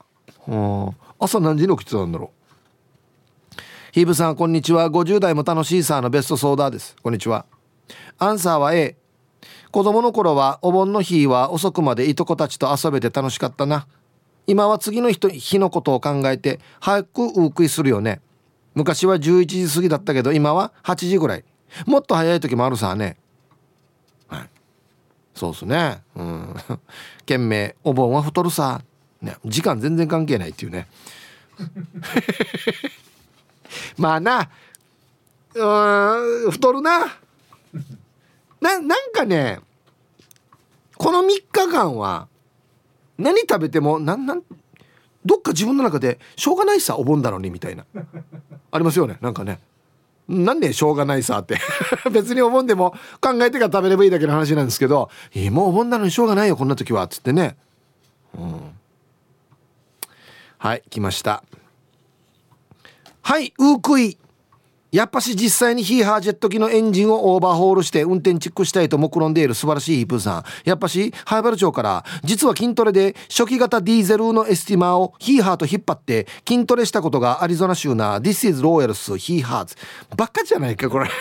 [0.47, 2.41] うん、朝何時に起きてたんだろう。
[3.91, 4.89] ヒーブさんこんにちは。
[4.89, 6.95] 50代も楽しいさーのベストソーダです。
[7.01, 7.45] こんにちは。
[8.19, 8.95] アンサーは A
[9.71, 13.87] 子供の頃はお盆の日は遅くまでいとこたちと遊べて楽しかったな。
[14.47, 18.21] 今は次の日のことを考えて早くウークイするよね。
[18.73, 21.43] 昔は11時過ぎだったけど今は8時ぐらい。
[21.85, 23.17] もっと早い時もあるさね。
[24.27, 24.49] はい。
[25.33, 26.01] そうっすね。
[26.15, 26.55] うん。
[27.19, 28.81] 懸命お盆は太るさ、
[29.21, 30.87] ね、時間全然関係ないっていうね。
[33.97, 34.49] まあな。
[35.53, 37.17] うん太るな。
[38.61, 39.59] ななんかね
[40.97, 42.27] この3日間は
[43.17, 44.43] 何食べてもなんなん
[45.25, 47.85] どっか自分の中でしょうがないさお盆だのにみたいな。
[48.71, 49.17] ありますよね。
[49.21, 49.59] なんかね。
[50.27, 51.57] なんでしょうがないさって。
[52.11, 57.57] 別にお盆でも考えてから食べればいいだけの話なんですけど「えー、もうお盆なのにしょうがないよこんな時は」っつってね。
[58.37, 58.61] うん。
[60.57, 61.43] はい来ました。
[63.21, 64.17] はいウークイ。
[64.91, 70.43] やっぱし実際にヒーハージェット機のエンジンをオーバーホールして運転チェックしたいと目論んでいる素晴らしいヒープーさん。
[70.65, 79.75] やっぱし、ハイバル町から実は筋トレで初期型ディーゼルのエスティマーをヒーハーと引っ張って筋トレしたことがアリゾナ州な This is Royals ヒーハーズ。
[80.17, 81.09] ばっかじゃないかこれ。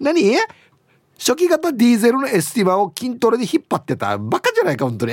[0.00, 0.38] 何？
[1.18, 4.16] 初期型ディーゼルのエスティマーを筋トレで引っ張ってた。
[4.16, 5.12] バカじゃないか本当に。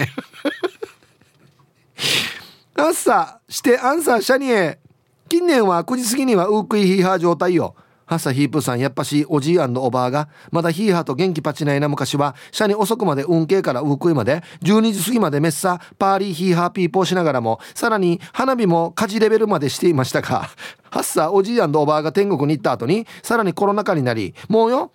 [2.79, 4.79] アンサしてアンサーシャニエ。
[5.27, 7.75] 近年は9時過ぎにはウークイヒーハー状態よ
[8.05, 14.41] ハッサヒープさんやっぱしおじいおばあがまだヒーハーと元気パチないな昔はシャニ遅くまで運慶からウークイまで。
[14.63, 20.49] 12時過ぎまでメッサパーリーヒーハーピーポーしながらもさらに花火も火事レベルまでしていましたが。
[20.89, 24.91] ハッサおじいおばあが天国に行った後にさらにコロナ禍になりもうよ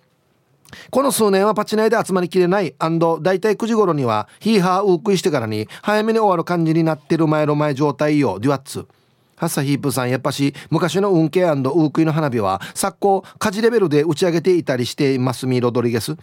[0.91, 2.75] この数年はパチナイで集まりきれない。
[2.79, 8.39] 大体9時頃にはヒーハーウークイしてからに早めに終わる感じになってる前の前状態よ。
[8.39, 8.87] デュアッツ。
[9.37, 16.15] ハッサヒープさんやっぱし昔の運慶ウークイの花火は昨今火事レベルで打ち上げていたりしていますミロドリゲス。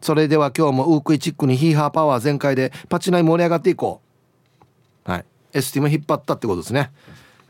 [0.00, 4.00] それでは今日もウークイチックにヒーハーパワー全開でパチナイ盛り上がっていこ
[5.06, 5.10] う。
[5.10, 5.24] はい。
[5.52, 6.92] エスティも引っ張ったってことですね。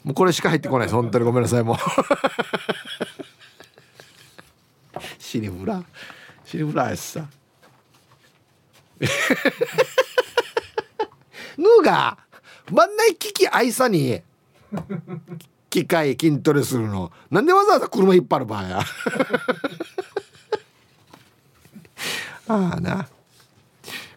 [0.02, 0.94] もうこれしか入ってこないです。
[0.94, 1.76] 本当にごめんなさいもう。
[5.30, 5.80] シリフラ
[6.44, 7.24] シリフラやしさ
[11.56, 12.18] ぬが
[12.68, 14.22] 真ん内機器愛さに
[15.70, 18.80] 機械筋トレするのなんでわざわざ車引っ張る場合や
[22.48, 23.08] ああな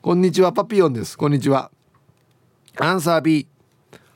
[0.02, 1.70] こんにちはパピヨンですこんにちは
[2.80, 3.48] アンサー B.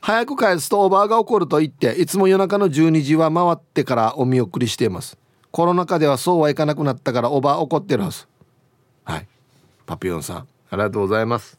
[0.00, 5.17] 早く返すとオーバーが起こると言っていつも夜中の12時は回ってからお見送りしています。
[5.50, 8.26] コロナ禍ではそうはいかなくなったからおば怒ってるはず。
[9.04, 9.26] はい。
[9.86, 11.58] パピヨンさんありがとうございます。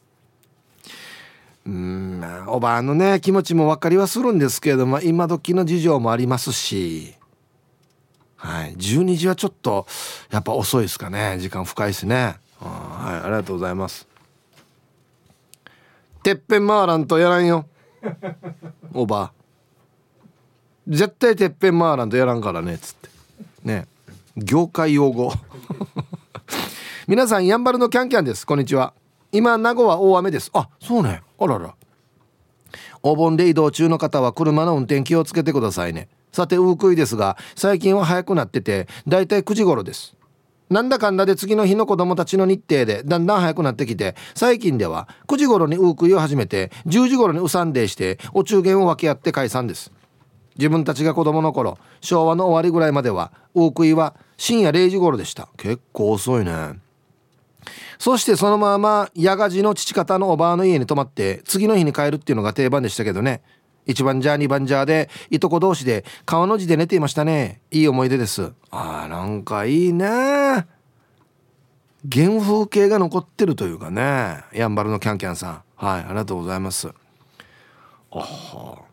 [1.66, 7.14] うんおばあのね気持ちも分かりはするんですけれども今時の事情もありますし。
[8.36, 8.74] はい。
[8.74, 9.86] 12時はちょっと
[10.30, 11.36] やっぱ遅いですかね。
[11.38, 12.36] 時間深いですね。
[12.58, 13.26] はい。
[13.26, 14.08] ありがとうございます。
[16.22, 17.66] てっぺん回らんとやらんよ。
[18.94, 19.32] おば。
[20.88, 23.08] 絶対てっぺん回らんとやらんからねっつって。
[23.64, 23.86] ね。
[24.36, 25.32] 業界用語。
[27.06, 28.46] 皆さんやんばるのキャンキャンです。
[28.46, 28.94] こんにちは。
[29.32, 30.50] 今名護は大雨です。
[30.54, 31.22] あそうね。
[31.38, 31.74] あらら。
[33.02, 36.08] お盆で移動中の方は車の運転気をつけてくださいね。
[36.32, 40.16] さてウークイですが最近は早くなっててだいたい9時頃です。
[40.68, 49.90] なんだかんだで次の日の子供たちの日程でだんだん早くなってきて最近では9時頃にウークイを始めて10時頃にウサンデーしてお中元を分け合って解散です。
[50.56, 55.48] 自分たちが子供の頃昭和の終わりぐらいまでは大食いは深夜0時頃でした。
[55.56, 56.80] 結構遅いね。
[57.98, 63.42] そしてそのまま矢賀寺の父方のおばあの家に泊まって次の日に帰るっていうのが定番でしたけどね。
[63.86, 67.60] 1番ジャー2番ジャーでいとこ同士で川の字で寝ていましたね。
[67.70, 68.52] いい思い出です。
[68.70, 70.06] あーなんかいいね。
[72.10, 74.44] 原風景が残ってるというかね。
[74.54, 75.62] やんばるのキャンキャンさん。
[75.76, 76.88] はいありがとうございます。
[78.12, 78.89] あは。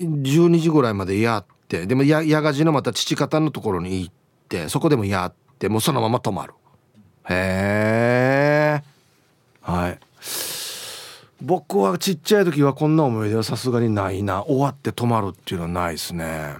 [0.00, 4.14] 12時ぐらいまでやってでもや矢賀寺のまた父方のところに行っ
[4.48, 6.54] てそこでもやってもうそのまま泊まる。
[7.28, 8.82] へえ。
[9.60, 9.98] はい。
[11.40, 14.44] 僕はちっちゃい時はこんな思い出はさすがにないな。
[14.44, 16.56] 終わって泊まるっていうのはないですね。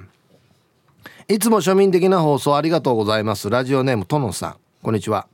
[1.27, 3.51] いつも庶民的な放送ありがとうございます。
[3.51, 4.57] ラジオネームトノさん。
[4.83, 5.27] こんにちは。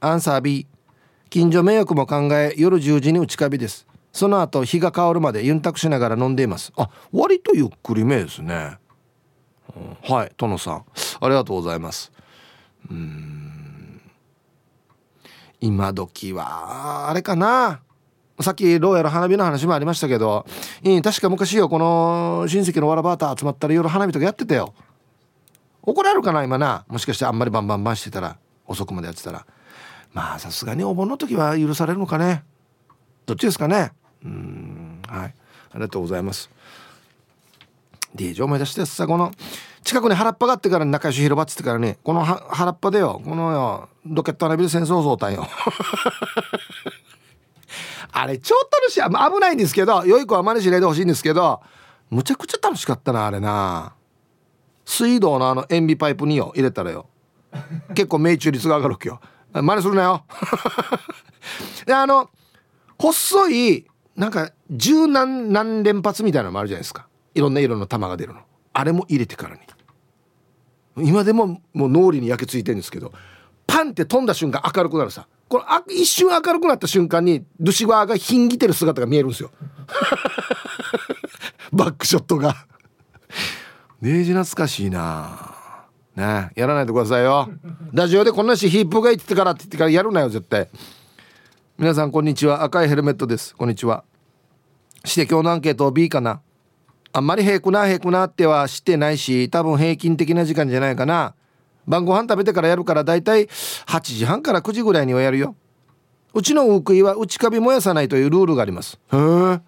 [0.00, 0.66] アンサー B
[1.30, 3.86] 近所迷惑も考え夜10時に打ちカビです。
[4.12, 6.72] その後日が変わるまでユンタクしながら飲んでいます。
[6.76, 8.78] あ割とゆっくりめですね、
[9.76, 10.84] うん、はい殿さん。
[11.20, 12.10] ありがとうございます。
[12.90, 14.00] うん。
[15.60, 17.80] 今時はあれかな。
[18.40, 20.46] さっきどうやら花火の話もありましたけど、
[20.82, 24.74] いい確か昔よこの親戚のわらばータ集まったら夜花火とかやってたよ。
[25.82, 26.84] 怒られるかな今な。
[26.86, 29.44] もしかしてあんまりバンバンバンしてたら遅くまでやってたら。
[30.12, 32.44] まあさすがにお盆の時は許されるのかね。
[33.28, 33.92] どっちですかね？
[34.24, 35.34] うんはい。
[35.70, 36.50] ありがとうございます。
[38.16, 39.32] DJ 思い出してさこの
[39.84, 45.46] 近くに原っぱがあってから仲良し広場っつってからねこの原っぱでよこのよロケット花火で戦争総隊よ。
[48.10, 49.10] あれ超楽しい危
[49.40, 51.60] ないんですけど良い子は真似しないでほしいんですけど
[52.08, 53.92] むちゃくちゃ楽しかったなあれな。
[54.86, 57.10] 水道のあの塩ビパイプによ入れたらよ。
[57.94, 59.20] 結構命中率が上がるわけよ。
[59.52, 60.24] 真似するなよ。
[61.84, 62.30] であの
[62.98, 63.86] 細い
[64.16, 67.06] なんか十何何連発みたいなのもあるじゃないですか。
[67.34, 68.40] いろんな色の玉が出るの。
[68.72, 69.60] あれも入れてからに。
[71.08, 73.12] 今でももう脳裏に焼けついてるんですけど
[73.68, 75.28] パンって飛んだ瞬間明るくなるさ。
[75.48, 79.50] これあ一瞬明るくなった瞬間にルシファーがひんぎてる姿が見えるんですよ。
[81.72, 82.66] バックショットが。
[84.02, 85.54] デージ懐かしいな。
[86.16, 87.48] ねやらないでくださいよ。
[87.92, 90.68] ラジオでこんなしヒップが言ってからって言ってからやるなよ絶対。
[91.80, 92.64] 皆さんこんにちは。
[92.64, 93.54] 赤いヘルメットです。
[93.54, 94.02] こんにちは。
[95.04, 96.40] して今日のアンケート B かな？
[97.12, 101.36] あんまり平くな平くなっては知ってないし多分平均的な時間じゃないかな。
[101.86, 105.54] 晩ご飯食べてからやるからだいたい8時半から9時ぐらいにはやるよ。
[106.34, 108.98] うちのウークイは内カビ燃やさないというルールがあります。
[109.12, 109.60] へえ。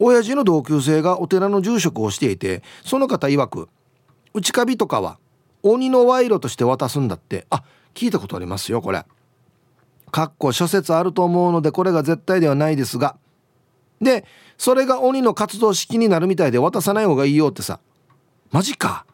[0.00, 3.68] 親父の同級生がお寺の住職をしていてその方曰く
[4.34, 5.20] 内カビとかは
[5.62, 7.46] 鬼の賄賂として渡すんだって。
[7.50, 7.62] あ
[7.94, 9.04] 聞いたことありますよこれ。
[10.08, 13.16] かっこ諸説あると思うのでこれが絶対ではないですが。
[14.00, 14.24] で
[14.56, 17.80] それが鬼の活動式になるみたいで渡さない方がいいよってさ。
[18.50, 19.04] マジか。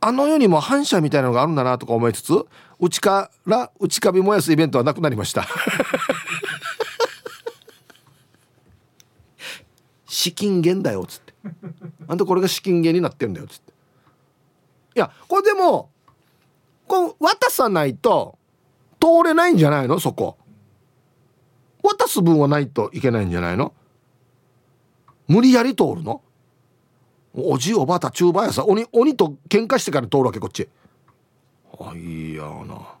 [0.00, 2.32] あの世にも反射みたいなのがあるんだなとか思いつつ
[2.78, 5.46] うちから内カビ燃やすイベントはなくなりました。
[10.06, 11.34] 資金源だよっつって。
[12.08, 13.72] あんたこれが資金源になってるんだよっつって。
[14.96, 15.90] いやこれでも
[16.86, 18.38] こう渡さないと
[19.00, 19.98] 通れないんじゃないの？
[20.00, 20.36] そこ。
[21.82, 23.72] 渡す分はないといけないんじゃないの？
[25.28, 26.22] 無理やり通るの？
[27.34, 28.64] おじいおばあたちゅうばやさ。
[28.64, 30.68] 鬼鬼と喧嘩してから通るわけこっち。
[31.78, 32.96] あいいやな。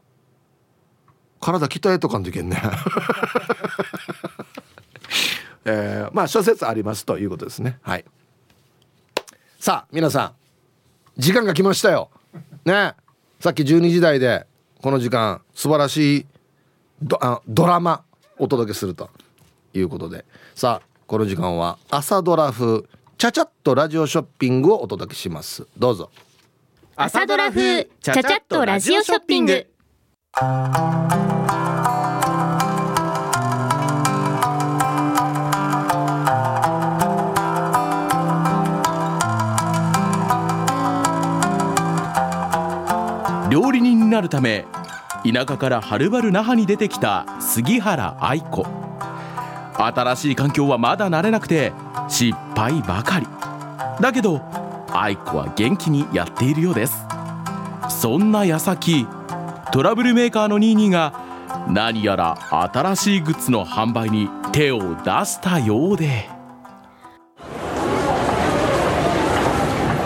[1.40, 2.60] 体鍛えとかんといけんね。
[5.64, 7.78] えー、まあ諸説ありますということですね。
[7.82, 8.04] はい。
[9.58, 10.34] さあ皆さん。
[11.20, 12.10] 時間が来ましたよ。
[12.64, 12.94] ね。
[13.40, 14.46] さっき12時台で
[14.82, 16.26] この時間素晴らしい
[17.02, 18.04] ドあドラマ
[18.38, 19.10] お届けすると
[19.74, 20.24] いうことで。
[20.54, 22.82] さあこの時間は朝ドラ風
[23.16, 25.66] ちゃちゃっとラジオショッピングをお届けします。
[25.78, 26.10] どうぞ。
[26.96, 29.66] 朝ドラ風ちゃちゃっとラジオショッピング。
[43.48, 44.64] 料理人になるため
[45.30, 48.64] 田舎からはるばる那覇に出てきた杉原愛子。
[49.78, 51.72] 新しい環境はまだ慣れなくて
[52.08, 53.26] 失敗ばかり。
[54.00, 54.40] だけど
[54.92, 57.04] 愛子は元気にやっているようです。
[57.90, 59.06] そんな矢先
[59.72, 61.12] トラブルメーカーのニーニーが
[61.68, 62.38] 何やら
[62.72, 66.28] 新しいグッズの販売に手を出したようで。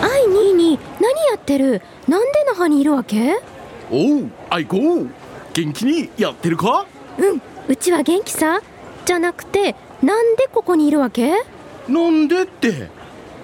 [0.01, 1.81] あいにー何やってる？
[2.07, 3.39] なんで那覇にいるわけ？
[3.91, 4.77] おう愛子
[5.53, 6.85] 元気にやってるか？
[7.17, 8.61] うんうちは元気さ。
[9.05, 11.33] じゃなくてなんでここにいるわけ？
[11.89, 12.89] なんでって。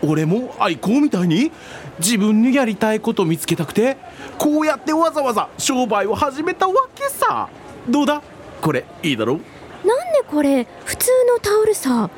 [0.01, 1.51] 俺も愛好みたいに
[1.99, 3.97] 自分にやりたいこと見つけたくて
[4.37, 7.49] こうやってわざわざ商売を始めたわけさ。
[7.89, 8.21] どうだ？
[8.61, 9.33] これいいだろ？
[9.33, 9.43] なん
[10.13, 10.65] でこれ？
[10.85, 12.05] 普通のタオルさ。
[12.05, 12.09] ん？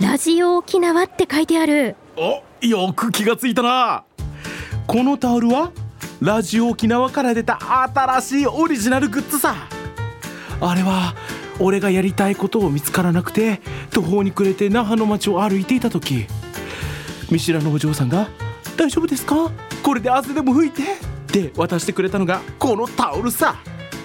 [0.00, 1.94] ラジオ沖縄って書いてある。
[2.16, 4.04] およく気がついたな。
[4.86, 5.70] このタオルは
[6.20, 9.54] ラジオ沖縄から出た新しいオリジナルグッズさ。
[10.60, 11.14] あれは
[11.58, 16.26] 俺がやりたいことを見つからなくて途方に暮れて那覇の街を歩いていた時。
[17.30, 18.28] 見知らぬお嬢さんが
[18.76, 19.50] 「大丈夫ですか？
[19.82, 20.96] これで汗でも拭いて」っ
[21.26, 23.56] て渡してくれたのがこのタオルさ。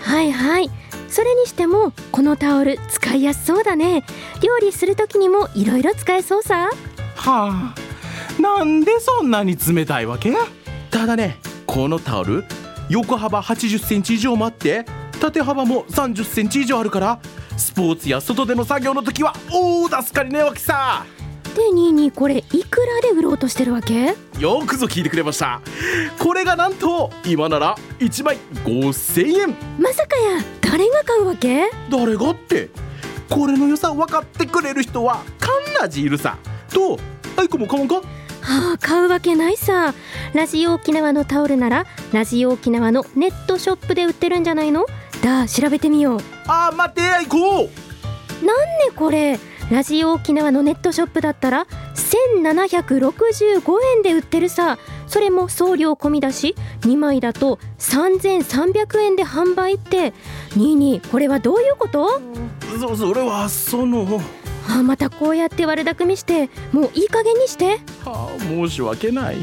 [0.02, 0.72] はいはい。
[1.10, 4.06] それにしてもこのタオル使いやすそうだね。
[4.42, 6.70] 料理する時にもいろいろ使えそうさ。
[7.18, 8.42] はあ。
[8.42, 10.34] なんでそんなに冷たいわけ？
[10.92, 12.44] ただねこのタオル
[12.90, 14.86] 横幅80センチ以上もあって
[15.20, 17.20] 縦幅も30センチ以上あるから
[17.58, 21.06] スポーツや外での作業の時は大助かりねわけさ
[21.56, 24.16] でニーニーこれいくらで売ろうとしてるわけ？
[24.40, 25.62] よくぞ聞いてくれました。
[26.20, 29.56] これがなんと今なら1枚5000円。
[29.80, 31.72] まさかや誰が買うわけ？
[31.90, 32.70] 誰がって
[33.30, 35.50] これの良さ分かってくれる人はカ
[35.80, 36.38] ンナジいるさ。
[36.74, 37.00] と
[37.38, 38.02] アイコも買わんか？
[38.46, 39.96] はあ買うわけないさ。
[40.34, 44.86] ラジオ沖縄のタオルならラジオ沖縄のネットショップで売ってるんじゃないの？
[45.24, 46.20] だあ調べてみよう。
[46.46, 47.70] あー待ってアイコなんね
[48.96, 49.40] これ？
[49.72, 51.66] ラジオ沖縄のネットショップだったら
[51.96, 54.78] 1765円で売ってるさ。
[55.08, 60.14] それも送料込みだし2枚だと3300円で販売って。
[60.56, 62.22] ニーニーこれはどういうこと？
[62.80, 64.06] そそれはその
[64.68, 67.80] あまたこうやって悪巧みしてもういい加減にして。
[68.04, 69.38] はあ申し訳ない。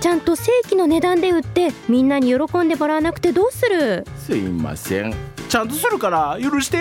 [0.00, 4.04] ちゃんと正規の値段で売ってみんなに喜んでもらわなくてどうする？
[4.16, 5.14] すいません。
[5.48, 6.78] ちゃんとするから許して。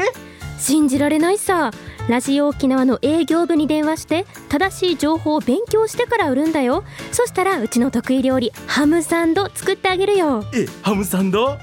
[0.60, 1.72] 信じられないさ。
[2.10, 6.84] ラジオ沖縄の営業部に電話して正しい情報を勉強してから売るんだよ。
[7.12, 10.46] そしたらうちの得意料理ハムサンド作ってあげるよ。
[10.54, 11.58] えハムサンド？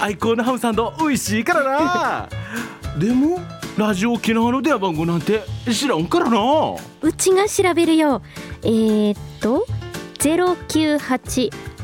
[0.00, 2.28] 愛好のハムサンド美味しいからな。
[2.98, 3.38] でも
[3.76, 6.38] ラジオ沖縄の電話番号なんて知らんからな。
[7.02, 8.22] うちが調べるよ。
[8.62, 9.66] えー、っと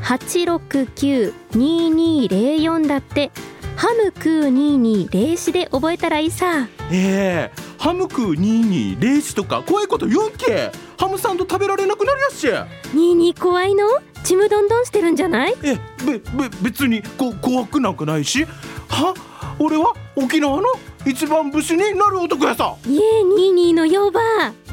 [0.01, 3.31] 098-869-2204だって。
[3.77, 6.67] ハムクー2204で覚えたらいいさ。
[6.91, 10.73] ええハムクー2204とか怖いこと言うんけ。
[10.99, 12.49] ハムサンド食べられなくなるやっし
[12.97, 13.87] 22怖いの？
[14.25, 15.55] ちむどんどんしてるんじゃない？
[15.63, 15.77] え
[16.07, 18.47] べべ別にこ怖くなんかないし？
[18.89, 19.13] は？
[19.59, 20.69] 俺は沖縄の
[21.05, 22.77] 一番武士になる男やさ。
[22.87, 24.21] イエー22のよば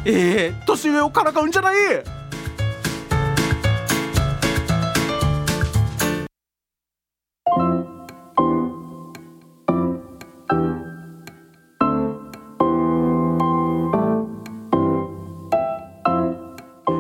[0.05, 1.75] ええ年上をからかうんじゃない。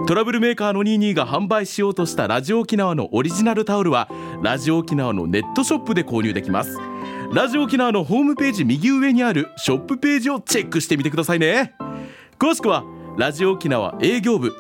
[0.07, 4.09] トラブルメーカーの22が販売しようとしたラジオ沖縄のオリジナルタオルは
[4.41, 6.79] ラジオ沖縄のネットショップで購入できます
[7.31, 11.75] ラジオ沖縄のホームページ右上にあるショップページをチェックしてみてくださいね。
[12.39, 12.83] 詳しくは
[13.17, 14.51] ラジオ沖縄営業部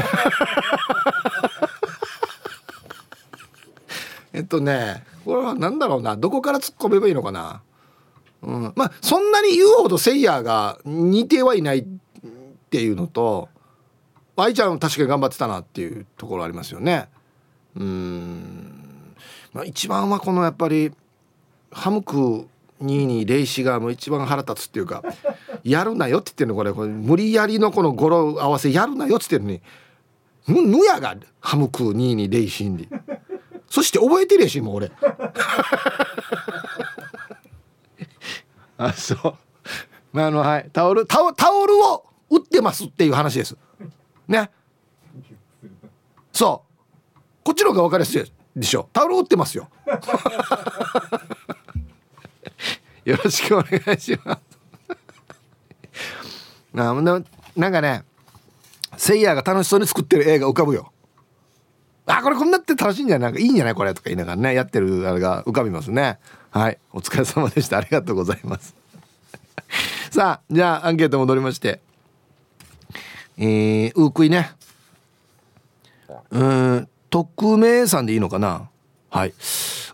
[4.34, 6.18] えっとねこれは何だろうな。
[6.18, 7.62] どこから突っ込めばいいのかな。
[8.44, 11.86] うん、まあそんなに言うほどセイヤーが似てはいないっ
[12.70, 13.50] ていうのと
[14.36, 17.08] 愛ちゃんは確かに頑張ってたなっていうところありますよね。
[17.76, 19.16] うん、
[19.54, 20.94] まあ、一番はこのやっぱり
[21.72, 22.48] ハムク
[22.86, 25.04] 2にレイシがもう一番腹立つっていうか
[25.64, 26.74] やるなよって言ってるのこれ。
[26.74, 29.62] これ無理やりのこの語呂合わせやるなよって言ってる
[30.54, 32.88] のにぬやがハムク2にレイシンで。
[33.70, 34.92] そして覚えてるやしもう俺。
[38.78, 39.36] あそう。
[40.14, 40.70] まああのはい。
[40.72, 43.58] タオルタオタオルを売ってますっていう話です。
[44.28, 44.50] ね。
[46.32, 46.64] そ
[47.16, 47.20] う。
[47.44, 48.90] こっちの方が分かりやすいでしょ。
[48.94, 49.70] タオル売ってますよ。
[53.06, 54.42] よろしくお願いします。
[56.74, 57.22] なな
[57.56, 58.04] なんかね
[58.98, 60.92] せいやが楽しそうに作ってる映画浮かぶよ。
[62.08, 63.32] あこれこんなって楽しいんじゃない？
[63.32, 63.76] なんかいいんじゃない？
[63.76, 66.20] これとか言いながらねやってるあれが浮かびますね。
[66.52, 66.78] はい。
[66.94, 67.78] お疲れ様でした。
[67.78, 68.76] ありがとうございます。
[70.12, 71.80] さあじゃあアンケート戻りまして。
[73.38, 74.52] えー、うーくいね。
[76.32, 78.70] うーん匿名さんでいいのかな？
[79.10, 79.34] はい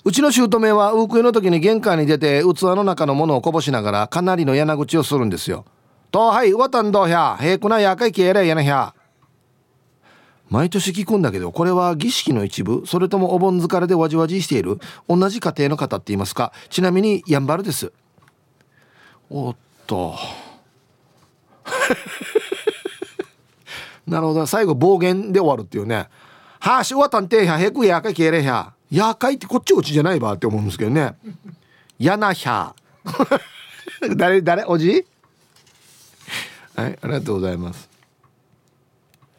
[0.04, 5.66] うちの姑はウークイの時に玄関に出て器の中のものをこぼしながらかなりの柳口をするんですよ。
[6.12, 8.93] とはいわたんどうひゃへくなやかいきえれやなひゃ
[10.49, 12.84] 毎年聞くんだけどこれは儀式の一部？
[12.86, 14.80] それともお盆疲れでわじわじしている？
[15.08, 16.52] 同じ家庭の方って言いますか？
[16.70, 17.93] ちなみにやんばるです。
[19.30, 20.16] おっと。
[24.08, 24.45] なるほど。
[24.47, 26.10] 最後暴言で終わるっていうね
[26.60, 31.15] 「はあしわたんてやへくやかいきえれひゃ」「やかいってこっちおちじゃないば」って思うんですけどね
[31.99, 32.75] 「やなひゃ
[34.15, 35.05] 」誰誰おじ？
[36.75, 37.89] はいありがとうございます。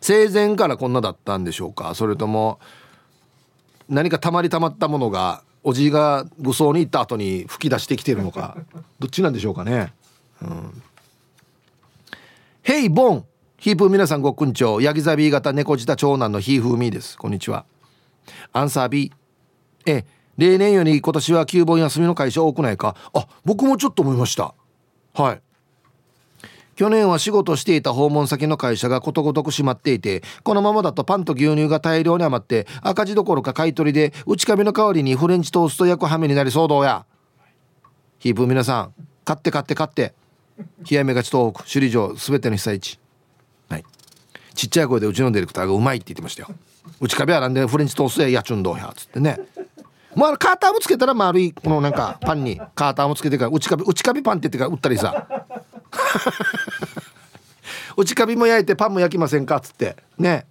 [0.00, 1.94] 生前からこんなだったんでしょうか？
[1.94, 2.58] それとも
[3.88, 8.56] 何かたまりたまったものがおじいが武装に行った後に吹き出してきてるのか。
[8.98, 9.92] どっちなんでしょうかね？
[10.42, 10.82] うん。
[12.62, 13.24] ヘイボン
[13.58, 14.82] ヒープー皆さんごっくんちょう。
[14.82, 17.16] ヤギザビー型猫舌長男のヒーフーミーです。
[17.16, 17.64] こんにちは。
[18.52, 19.12] アンサー B
[19.86, 20.04] え
[20.38, 22.96] 例年より今年は9本休みの会社多くないか。
[23.14, 24.54] あ僕もちょっと思いました。
[25.14, 25.40] はい。
[26.74, 37.04] 去年は仕事していた訪問先の会社がことごとく閉まっていてこのままだとパンと牛乳が大量に余って赤字どころか買い取りで内壁の代わりにフレンチトースト焼くはめになり騒動や。
[38.18, 40.14] ヒープ皆さん買って買って買って。
[40.88, 42.98] 冷や目がち東北首里城すべての被災地。
[43.68, 43.84] はい。
[44.54, 46.48] ちっちゃい声でうちのディレクターがうまいって言ってましたよ。
[47.00, 49.38] 内壁はなんでフレンチトーストややちゅんどうやっつってね。
[50.14, 52.60] まあカーターもつけたら丸いこのなんかパンに。
[52.74, 55.26] カーターもつけてから内壁内壁パンって言ってから売ったりさ。
[57.96, 59.56] 内カビも焼いてパンも焼きませんか？
[59.56, 59.96] っつって。
[60.18, 60.46] ね。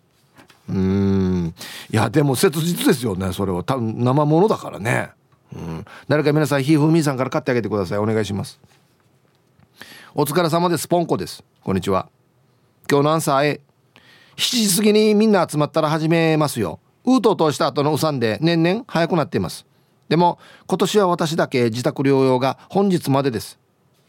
[0.69, 1.53] うん。
[1.91, 3.63] いやでも切実ですよねそれは。
[3.63, 5.09] 多分生ものだからね。
[5.55, 5.85] うん。
[6.07, 7.97] 誰か皆さんひふみさんから買ってあげてください。
[7.97, 8.59] お願いします。
[10.13, 10.87] お疲れ様です。
[10.87, 11.43] ポンコです。
[11.63, 12.07] こんにちは。
[12.89, 13.61] 今日のアンサー A
[14.37, 16.79] 7時過ぎにみんな集まったら始めますよ。
[17.05, 19.65] ウートを通した後のウサンで年々早くなっています。
[20.09, 23.59] でも今年は私だけ自宅療養が本日までです。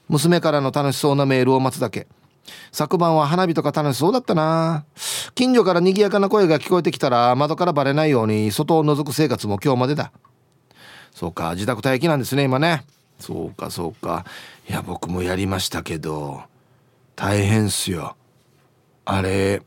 [0.08, 2.06] 娘からの楽しそうなメールを待つだけ。
[2.72, 4.84] 昨晩は花火とか楽しそうだったな。
[5.34, 10.12] 近所から賑やかな声が聞こえてきたら窓からバレないように外を覗く生活も今日までだ。
[11.12, 12.84] そうか自宅待機なんですね今ね。
[13.20, 14.24] そうかそうか。
[14.68, 16.42] いや僕もやりましたけど
[17.14, 18.16] 大変っすよ。
[19.04, 19.62] あれ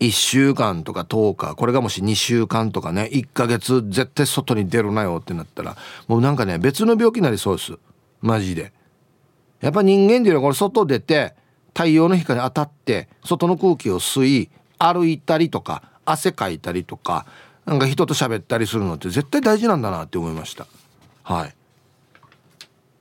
[0.00, 5.76] 1週間とか10日これがもし2週間とかね1ヶ月絶対外に出るなよってなったら
[6.08, 7.78] もうなんかね別の病気になりそうです。
[8.20, 8.72] マジで。
[9.60, 11.34] やっぱ人間っていうのはこれ外出て
[11.68, 17.26] 太陽の光に当たって外の空気を吸い歩いたりとか汗かいたりとか
[17.66, 20.66] なんか人と喋ったりするのって絶対大事なんだなって思いました。
[21.22, 21.54] はい。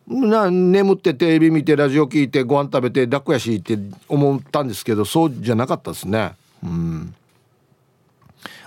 [0.10, 3.78] な眠ってテレビ見てラジオ聞いてご飯食べて楽やしって
[4.08, 6.34] 思ったんですけどそうじゃなかったですね。
[6.64, 7.16] うん。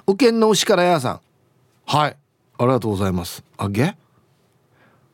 [0.07, 1.21] 右県の牛から屋さん。
[1.87, 2.17] はい。
[2.59, 3.45] ありがとうございます。
[3.57, 3.97] あげ？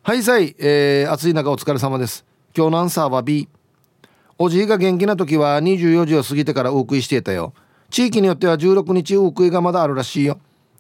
[0.03, 2.24] はいさい、えー、暑い中お疲れ様です。
[2.57, 3.49] 今日のアンサーは B
[4.39, 7.53] おじいが元気な時は24時を過ぎてからお食いしていたよ。
[7.91, 10.39] 地域によっては16日お食いがまだあるらしいよ。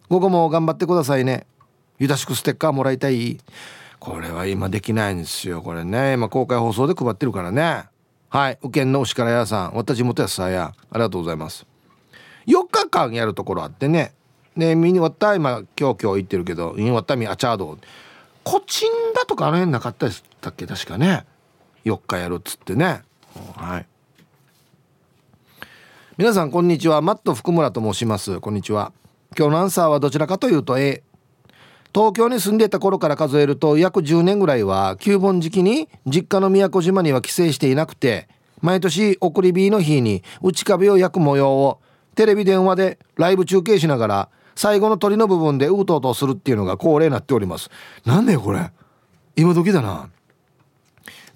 [0.08, 1.46] 午後も頑張ってくださいね。
[1.98, 3.38] ゆだしくステッカーもらいたい。
[3.98, 5.60] これは今できないんですよ。
[5.60, 6.12] これね。
[6.12, 7.84] 今公開放送で配ってるからね。
[8.28, 8.58] はい。
[8.62, 9.74] 右県の牛から屋さん。
[9.74, 10.72] 私元安さや。
[10.90, 11.66] ありがとうございます
[12.48, 14.12] 4日間やるところあってね。
[14.56, 17.78] ね見にわった今今日今日行ってるけどインワッタミアチャード。
[18.42, 21.26] コチンだとかあの辺なかったでしたっけ確かね。
[21.84, 23.02] 4日やるっつってね。
[23.54, 23.86] はい。
[26.16, 27.02] 皆さんこんにちは。
[27.02, 28.40] マット福村と申します。
[28.40, 28.92] こんにちは。
[29.36, 31.02] 今日のアンサーはどちらかというと A
[31.94, 38.28] 東京に住んでいた頃から数えると約10年ぐらいは旧盆時期に実家の宮古島には帰省していなくて
[38.60, 41.80] 毎年送り火の日に内壁を焼く模様を
[42.18, 47.70] テレビ電話でライブ中継しながら最後の鳥の部分でうとうとするっていうのが恒例になっております。
[48.04, 48.72] なんだよこれ。
[49.36, 50.10] 今時だな。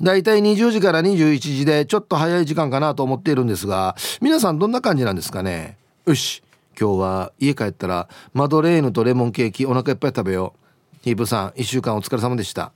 [0.03, 5.79] だいたい20時から21時でちょっと早い時間かなと思っているんですが皆さんどんな感じなんですかね。
[6.05, 6.43] よし
[6.77, 10.99] 今日は家帰ったらマドレーヌとレモンケーキお腹いっぱい食べよう。
[11.03, 12.73] ヒープさん1週間お疲れ様でした。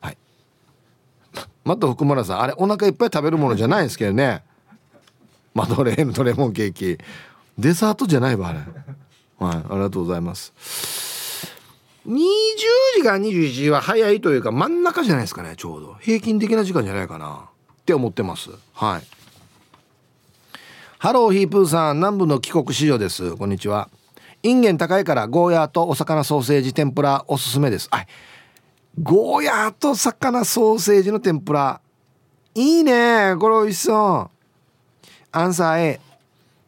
[0.00, 0.18] はい。
[1.64, 2.40] マット福村さん。
[2.42, 4.44] あれお腹いっぱい食べるものじゃないんですけどね。
[5.56, 6.98] マドレーヌとレモンケーキ。
[7.56, 8.58] デザートじゃないわあれ。
[9.38, 10.52] はいありがとうございます。
[12.06, 12.18] 20
[12.96, 15.94] 時から21時は早いというか真ん中じゃないですかねちょうど。
[15.94, 17.48] 平均的な時間じゃないかな。
[17.80, 18.50] って思ってます。
[18.74, 19.02] はい。
[20.98, 23.34] ハローヒープーさん南部の帰国子女です。
[23.36, 23.88] こんにちは。
[24.42, 27.88] インゲン高いからゴーヤーとお魚ソーセージ天ぷらおすすめです。
[27.90, 28.06] はい
[29.02, 31.80] ゴーヤーと魚ソーセージの天ぷら。
[32.54, 34.35] いいねこれ美味しそう
[35.36, 36.00] アンサー A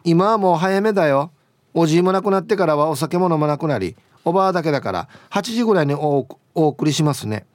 [0.04, 1.32] 今はもう早めだよ。
[1.72, 3.96] おじいもなくなってからはお酒も飲まなくなり
[4.26, 7.46] おばあだけだから8時ぐらいにお送りしますね。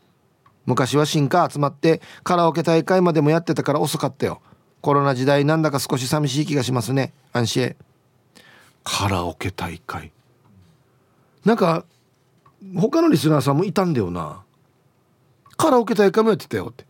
[0.66, 4.42] 昔は新歌集まってカラオケ大会までもやってたから遅かったよ。
[4.82, 7.14] コロナ時代なんだか少し寂しい気がしますね。
[7.32, 7.76] 安心。
[8.84, 10.12] カラオケ大会。
[11.46, 11.86] なんか
[12.76, 14.42] 他のリスナーさんもいたんだよな。
[15.58, 16.86] カラオケ大会もやってたよって。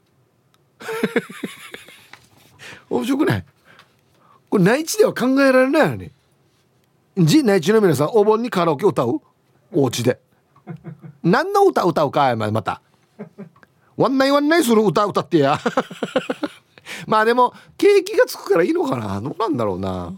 [2.89, 3.45] 面白くない？
[4.53, 6.11] これ内地では考えられないよね。
[7.17, 9.19] じ内地の皆さんお盆にカラオケ歌う？
[9.71, 10.19] お家で。
[11.23, 12.79] 何の歌歌うかまた。
[13.97, 15.59] ワンナイワンナイする歌歌ってや。
[17.07, 19.19] まあでも景気がつくからいいのかな？
[19.21, 20.13] どうなんだろうな。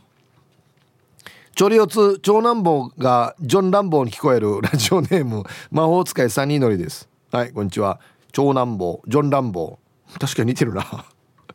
[1.55, 7.07] チョリオツ長男坊がジョン・ランボーに聞こえる ラジオネーム魔法使いサニーノリです。
[7.31, 8.01] はいこんにちは。
[8.33, 10.19] 長男坊ジョン・ランボー。
[10.19, 11.05] 確かに似てるな。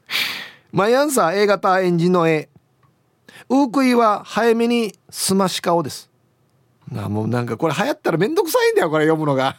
[0.73, 2.49] 毎朝 A 型エンジンの A
[3.51, 6.09] ウークイは早めにすまし顔です。
[6.91, 9.57] なもうなんかこれ流行ったらめんどくさいんだよこれ読むのが。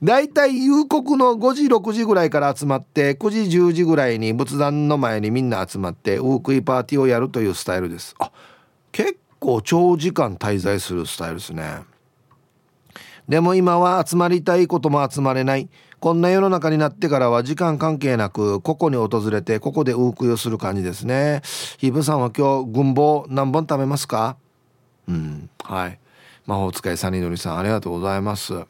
[0.00, 8.14] だいたい夕刻の5時6時ぐらいから集まって9時10時ぐらいに仏壇の前にみんな集まってウークイパーティーをやるというスタイルです。
[8.20, 8.30] あ
[8.92, 11.82] 結構長時間滞在するスタイルですね。
[13.28, 15.68] でも今は集まりたいことも集まれない。
[16.00, 21.42] こんな世の中になってからは時間関係なくここに訪れてここでウークイをする感じですね。
[21.78, 24.36] ひぶさんは今日軍棒何本食べますか？
[25.08, 25.98] うんはい。
[26.46, 28.64] 魔法使いサニーのりさんありがとうございます。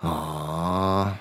[0.00, 1.16] あ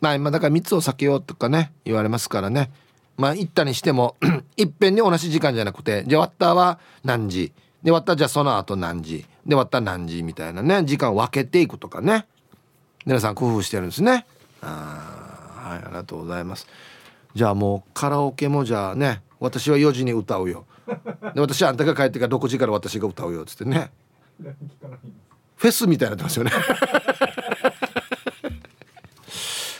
[0.00, 2.70] まあ今だから3つを避けようとかね言われますからね。
[3.16, 4.16] まあ行ったにしても
[4.56, 7.52] いっぺんに同じ時間じゃなくてじゃあワッターは何時？
[7.82, 9.26] でワッターじゃあその後何時？
[9.44, 10.22] でワッター何時？
[10.22, 12.26] みたいなね時間を分けていくとかね。
[13.06, 14.26] 皆さん工夫してるんですね。
[14.60, 16.66] あはいありがとうございます。
[17.34, 20.66] じゃあもうカラオケもじゃあね私は4時に歌うよ。
[21.34, 23.90] で私はあんたが帰ってから6時から私が歌うよっつってね。
[25.56, 26.52] フェスみたいになってますよね。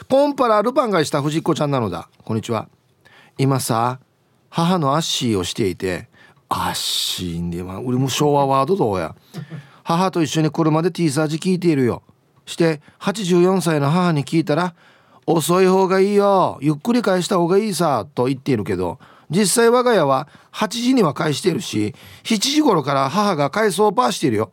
[0.09, 2.09] コンパラルパンがした藤子ちゃんなのだ。
[2.25, 2.69] こんにちは。
[3.37, 4.01] 今さ
[4.51, 6.09] 母のアッシーをしていて
[6.49, 9.15] アッシーんでま俺も昭和ワードどうや。
[9.85, 12.03] 母と一緒に車で T サージ聞いているよ。
[12.49, 14.75] して84歳の母に聞いたら
[15.27, 21.95] 遅い方がいいよゆっくり返した方がいいさと言っているけど実際我が家は8時には返しているし
[22.25, 24.51] 7時頃から母が返そうパーしているよ。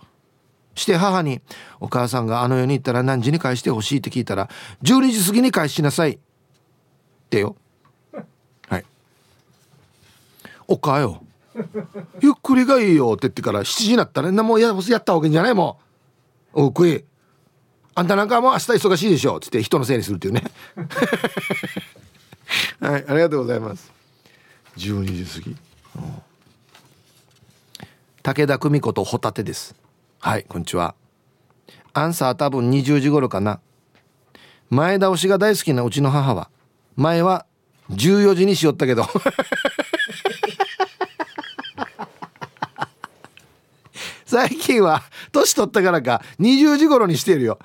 [0.76, 1.40] して母に
[1.80, 4.50] 「お母さんがあの世に行ったら何時に返してほしい?」って聞いたら
[4.84, 6.18] 「12時過ぎに返しなさい」っ
[7.30, 7.56] てよ。
[8.68, 8.86] はい。
[10.68, 11.22] おかよ
[12.20, 15.80] ゆっくりがいいよって言ってから7時になったらもうややったわけじゃないも
[16.54, 16.66] ん。
[16.66, 17.06] おくい
[17.98, 20.44] あんたなんかもう明日忙しいでしょっつって人のせいにするっていうね。
[22.82, 23.90] はいありがとうございます。
[24.76, 26.22] 12時過ぎ、うん、
[28.22, 29.76] 武田久美子とホタテです。
[30.20, 30.94] はいこんにちは。
[31.94, 33.62] アンサー多分20時頃かな。
[34.70, 36.50] 前倒しが大好きなうちの母は
[36.98, 37.46] 前は
[37.92, 39.08] 14時にしよったけど。
[44.26, 47.58] 最近は年取ったからか20時頃にしているよ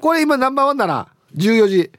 [0.00, 1.08] これ今ナンバーワンだな。
[1.36, 1.90] 14時。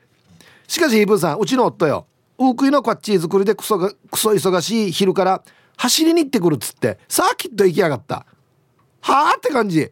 [0.68, 2.06] しかしイブさんうちの夫よ。
[2.38, 5.43] ウークイのこっち作りでクソがクソ忙しい昼から
[5.78, 8.26] 走りに行ってくるっつってサーキット行きやがった。
[9.02, 9.91] はあって感じ。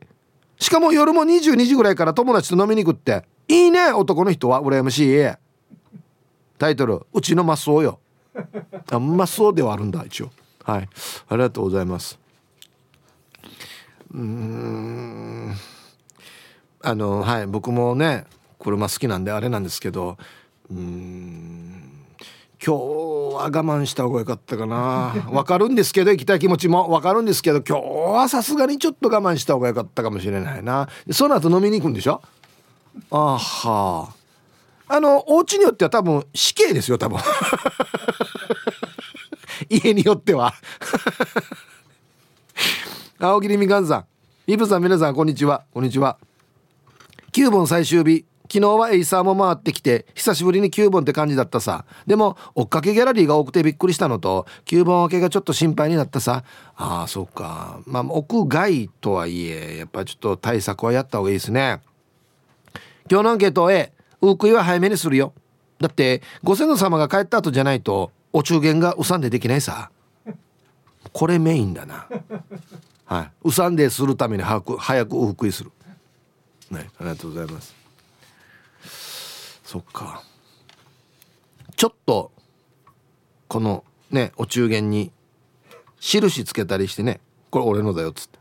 [0.59, 3.25] しかも夜も22時ぐらいから友達と飲みに行くって。
[3.49, 4.61] いいね男の人は。
[4.61, 5.27] 羨ましい。
[6.57, 7.99] タイトル「うちのマスオよ」
[8.91, 10.31] あマスオではあるんだ一応。
[10.63, 10.89] はい。
[11.29, 12.19] ありがとうございます。
[14.13, 15.55] うん。
[16.87, 18.23] あのはい僕もね
[18.59, 20.17] 車好きなんであれなんですけど
[20.71, 21.83] うん
[22.65, 22.81] 今日
[23.35, 25.13] は我慢した方が良かったかな。
[25.29, 26.89] わかるんですけど行きたい気持ちも。
[26.89, 30.89] わかるんですけど今日はさすがにちょっと我慢した方が良かったかもしれないな。
[31.11, 32.21] その後飲みに行くんでしょ？
[33.11, 34.13] あは。
[34.87, 37.19] あのお家によっては多分死刑ですよ多分。
[39.69, 40.53] 家によっては。
[43.19, 44.05] 青桐みかんさん。
[44.51, 45.63] イブさん皆さんこんにちは。
[45.71, 46.17] こんにちは。
[47.37, 48.25] 9本最終日。
[48.51, 51.85] 昨日はエイサーも回ってきて久しぶりに9本って感じだったさ。
[52.07, 56.43] でも追っかけギャラリーが多くてびっくりしたのと9本分けがちょっと心配になったさ。
[56.75, 57.79] ああそうか。
[57.85, 61.79] まあ屋外とはいえやっぱちょっと対策はやった方がいいですね。
[63.07, 65.31] 今日のアンケート A ウークイは早めにするよ。
[65.79, 69.91] だってご先祖様が帰った後じゃないとお中元がうさんでできないさ。
[71.13, 72.07] これメインだな。
[73.05, 73.31] はい。
[73.43, 75.71] うさんでするために早く早くウークイする。
[76.71, 77.75] ねありがとうございます。
[79.63, 80.23] そっか。
[81.75, 82.31] ちょっと
[83.47, 85.11] このねお中元に
[85.99, 88.39] 印つけたりしてねこれ俺のだよっつって。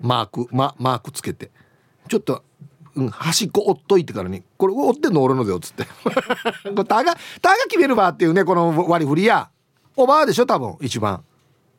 [0.00, 1.50] マーク、ま、マークつけて。
[2.08, 2.44] ちょっと、
[2.94, 5.84] うん、端っこ折っといてからにこれ折ってんの俺のだよっつって。
[6.04, 9.50] これたがたが決めるばっていうねこの割り振りや。
[9.96, 11.24] おばあでしょ多分一番。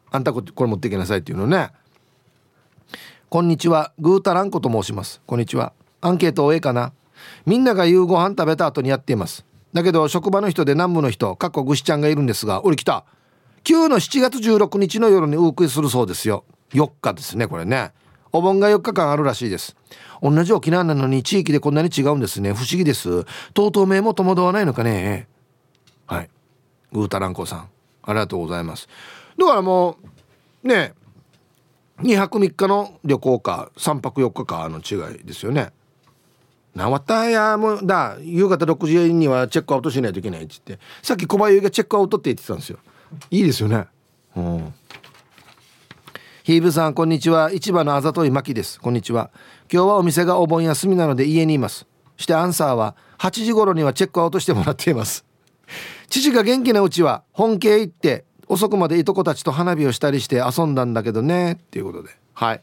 [0.09, 1.71] あんたこれ持っていきなさいっていうのね。
[3.29, 5.21] こんにちはグータランコと申します。
[5.25, 5.73] こんにちは。
[5.99, 6.93] アンケートええかな。
[7.45, 9.45] みんなが夕ご飯食べた後にやっています。
[9.73, 13.03] だけど職場の人で南部の人かっこぐしちゃんがいるんですが俺来た。
[13.65, 16.45] 9の7月16日の夜にウークイするそうですよ。
[16.69, 17.91] 4日ですねこれね。
[18.31, 19.75] お盆が4日間あるらしいです。
[20.21, 22.53] 同じ沖縄なのに地域でこんなに違うんですね。
[22.53, 23.25] 不思議です。
[23.53, 25.27] とうとう名も戸惑わないのかね。
[26.05, 26.29] はい。
[26.93, 27.69] グータランコさん。
[28.03, 28.87] ありがとうございます。
[29.37, 29.97] だからも
[30.63, 30.93] うね
[31.99, 35.71] 2泊3日の旅行か3泊4日かの違いですよね。
[36.75, 42.77] なわたやもだ夕方6時にはチェックアウトしないといけないっつってさっき小林がチェックアウトって言ってたんですよ。
[43.31, 43.87] いいですよね。
[44.35, 44.73] うん。
[46.43, 47.51] ヒーブさんこんにちは。
[47.51, 48.79] 市場のあざといまきです。
[48.79, 49.31] こんにちは。
[49.71, 51.87] 今日はお店がお盆休みなので家にいます。
[52.15, 55.25] してアンサーは8時頃にはチェックアウトしてもらっています。
[56.09, 61.53] 父が元気なうちは本家行って遅くまでいとこたちと花火をしたりして遊んだんだけどね。
[61.53, 62.09] っていうことで。
[62.33, 62.61] はい。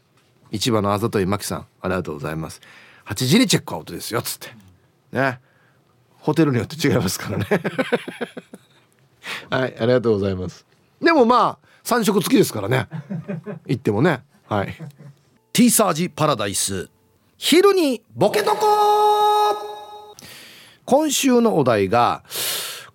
[0.51, 2.61] 市場のあざといまきさんありがとうございます。
[3.05, 4.49] 8時にチェックアウトですよっつって。
[5.11, 5.39] ね。
[6.19, 7.45] ホテルによって違いますからね。
[9.49, 10.65] はいありがとうございます。
[11.01, 12.87] でもまあ3食付きですからね。
[13.67, 14.23] 行ってもね。
[14.47, 14.75] はい。
[15.53, 16.89] ティーサージパラダイス。
[17.37, 18.65] 昼にボケとこ
[20.85, 22.23] 今週のお題が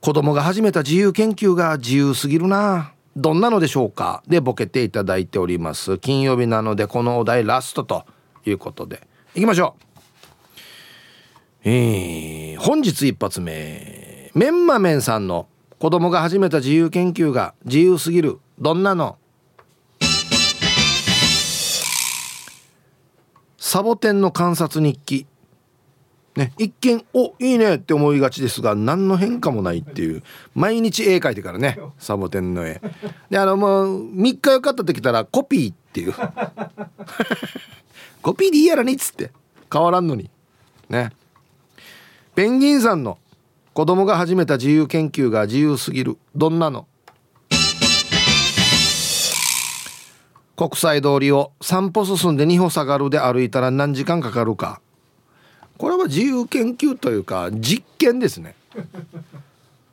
[0.00, 2.94] 子供が始めた自由研究が自由すぎるな。
[3.16, 4.22] どんなのでしょうか？
[4.26, 5.98] でボケていただいております。
[5.98, 8.06] 金曜日なのでこのお題ラストと
[8.46, 9.06] いうことで。
[9.34, 11.68] いきましょう。
[11.68, 14.30] えー、本日一発目。
[14.34, 15.48] メンマメンさんの
[15.78, 18.38] 子供が始めた自由研究が自由すぎる。
[18.58, 19.18] どんなの？
[23.58, 25.26] サボテンの観察日記。
[26.36, 30.22] ね、一見おいいねって思いがちですが何の変化もないっていう。
[30.54, 32.80] 毎日絵描いてからねサボテンの絵。
[33.30, 36.14] であのもう3日4日ってきたらコピーっていう。
[38.22, 39.32] コピーでいいやらにっつって。
[39.72, 40.30] 変わらんのに。
[40.88, 41.10] ね。
[42.34, 43.18] ペンギンさんの
[43.72, 46.16] 子供が始めた自由研究が自由すぎる。
[46.36, 46.86] どんなの
[50.56, 54.80] 国際通りを散歩進んで2歩下がるで歩いたら何時間かかるか。
[55.80, 58.54] これは自由研究というか実験ですね。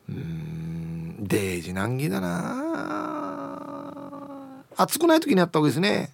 [0.09, 2.65] うんデージ難儀だな。
[4.75, 6.11] 暑くない時にやった方がいいですね。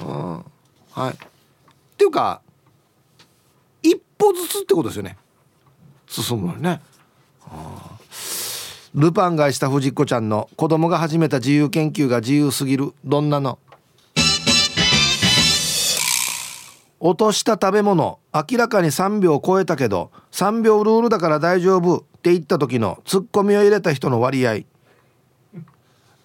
[0.00, 0.42] うん
[0.92, 1.10] はい。
[1.10, 1.14] っ
[1.98, 2.40] ていうか
[3.82, 5.18] 一歩ずつってことですよね。
[6.06, 6.80] 進むのね。
[8.94, 12.94] ルパンがした藤子ちゃんの子供が始めた自由研究が自由すぎる。
[13.04, 13.58] どんなの？
[17.04, 18.20] 落とした食べ物。
[18.32, 24.54] 明らかに3秒超えたけど3秒ルールだから大丈夫って言った時のツッコミを入れた人の割合。
[24.54, 24.66] い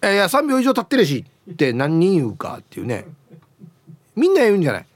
[0.00, 3.06] やいや3秒以上経ってるしって何人言うかっていうね。
[4.14, 4.86] みんな言うんじゃない。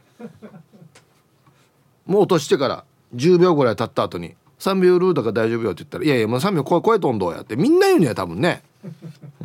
[2.06, 2.84] もう落としてから
[3.16, 8.62] 10秒ぐらい経った後に3秒ルールだから大丈夫よって言ったら「いやいやもう3秒超え超えとんどうや」ってみんな言うんや多分ね。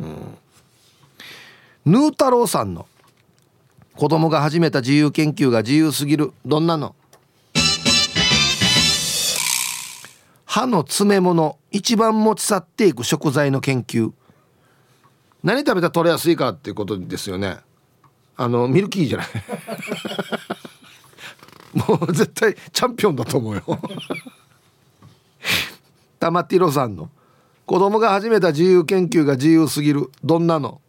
[0.00, 0.38] ん、
[1.84, 2.86] ヌー太郎さんの
[3.98, 6.32] 「子供が始めた自由研究が自由すぎる。
[6.46, 6.94] どんなの？
[10.44, 14.12] 歯の詰め物一番持ち去っていく食材の研究。
[15.42, 17.56] 何食べたら取れやすいかっていうことですよね。
[18.36, 19.26] あのミルキーじゃない。
[21.74, 23.64] もう絶対チャンピオンだと思うよ。
[26.20, 27.10] 玉ティロさんの
[27.66, 30.12] 子供が始めた自由研究が自由すぎる。
[30.22, 30.80] どんなの？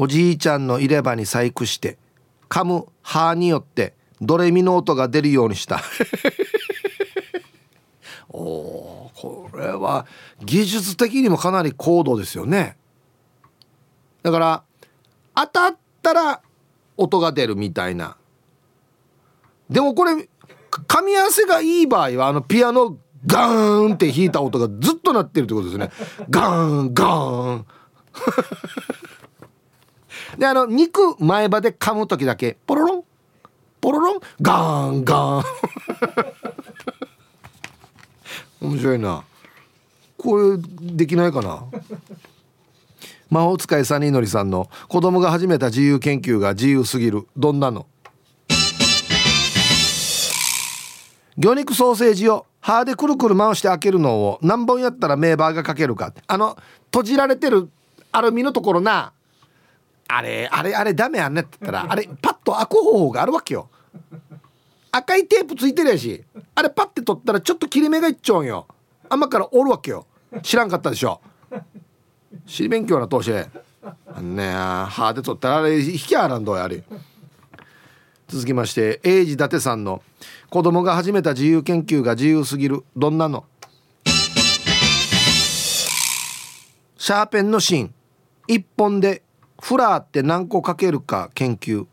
[0.00, 1.98] おじいちゃんの入れ歯に細工して
[2.48, 5.82] 噛む歯によってドレミの音が出るようにした。
[8.30, 10.06] おこれは
[10.40, 12.76] 技術的にもかなり高度ですよね。
[14.22, 14.62] だから
[15.34, 16.42] 当たったら
[16.96, 18.16] 音が出るみたいな。
[19.68, 20.28] でもこれ
[20.70, 25.90] 噛み合わせがいい場合はあのピアノガーンって弾いた音がずっと鳴ってるってことですね。
[26.30, 27.66] ガーンガーン。
[30.38, 33.04] であの肉前歯で噛む時だけポロロン。
[33.80, 34.20] ポロロン。
[34.40, 35.42] ガンガン。
[38.62, 39.24] 面白いな。
[40.16, 41.64] これできないかな。
[43.30, 47.26] 魔法使いサニーのりさんの子供が始めた自由研究が自由すぎる。
[47.36, 47.86] どんなの？
[51.36, 56.12] 魚肉ソーセージを歯でくるくる回して開けるのを何本やったらメーバーがかけるか。
[56.28, 57.68] あの閉じられてる
[58.12, 59.12] アルミのところな。
[60.08, 63.68] あれあれあれダメやんねって言ったらあれパッと開く方法があるわけよ。
[64.90, 68.66] 赤いテープついてるやしあれパッて取ったらちょっと切れ目がいっちゃうんよ。
[69.10, 70.06] 甘からおるわけよ。
[70.42, 71.20] 知らんかったでしょ。
[72.46, 74.52] 知り勉強な投資あんねえ
[74.90, 76.82] 歯で取ったらあれ引きあらんどうやあれ。
[78.28, 80.02] 続きまして英治伊達さんの
[80.50, 83.44] 「子供が始めた自由研究が自由すぎるどんなの?」
[86.96, 87.92] シャーペンの芯。
[88.46, 89.22] 一本で
[89.60, 91.86] フラーって何個かけるか研究。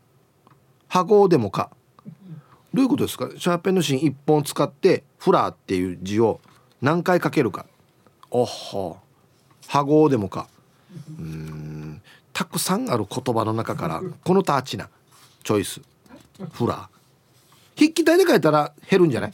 [0.88, 1.70] 羽号でもか。
[2.72, 3.28] どういうことですか？
[3.36, 6.40] シャーペンの芯1本使ってフラーっていう字を
[6.80, 7.66] 何回かけるか。
[8.30, 8.98] おっほ。
[9.68, 10.48] 羽号でもか。
[11.18, 12.02] うん。
[12.32, 14.88] たくさんある言葉の中からこのタッチな。
[15.42, 15.80] チョイス。
[16.52, 16.86] フラー。
[17.76, 19.32] 筆記体で書いたら減るんじゃない？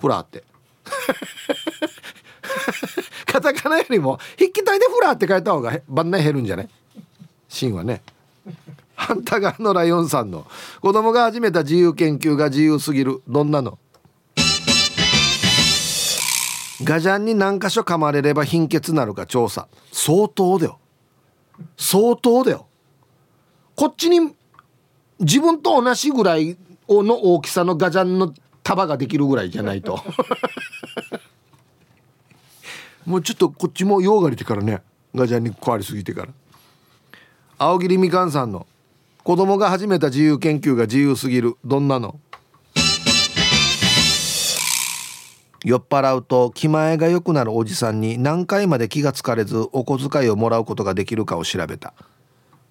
[0.00, 0.44] フラーって。
[3.26, 6.68] カタカナよりも筆記体でフラーって書いた方が番内減るんじゃない？
[7.48, 8.02] シーンはね
[8.94, 10.46] 反対側のライオンさんの
[10.80, 13.22] 子供が始めた自由研究が自由すぎる。
[13.28, 13.78] どんなの？
[16.82, 19.68] ガジャンに何箇所噛まれれば貧血なるか調査。
[19.92, 20.78] 相当だよ。
[21.76, 22.66] 相当だよ。
[23.74, 24.34] こっちに
[25.20, 26.56] 自分と同じぐらい
[26.88, 30.00] の大きさのガジャンの束ができるぐらいじゃないと。
[33.06, 34.82] もうちょっとこっちも用が出てからね
[35.14, 36.32] ガジャンに壊りすぎてから。
[37.60, 38.68] 青桐みかんさんの
[39.24, 41.56] 子供が始めた自由研究が自由すぎる。
[41.64, 42.20] どんなの？
[45.64, 51.94] 酔っ払うと気前が良くなるおじさんに何回まで気がつかれずお小遣いをもらうことができるかを調べた。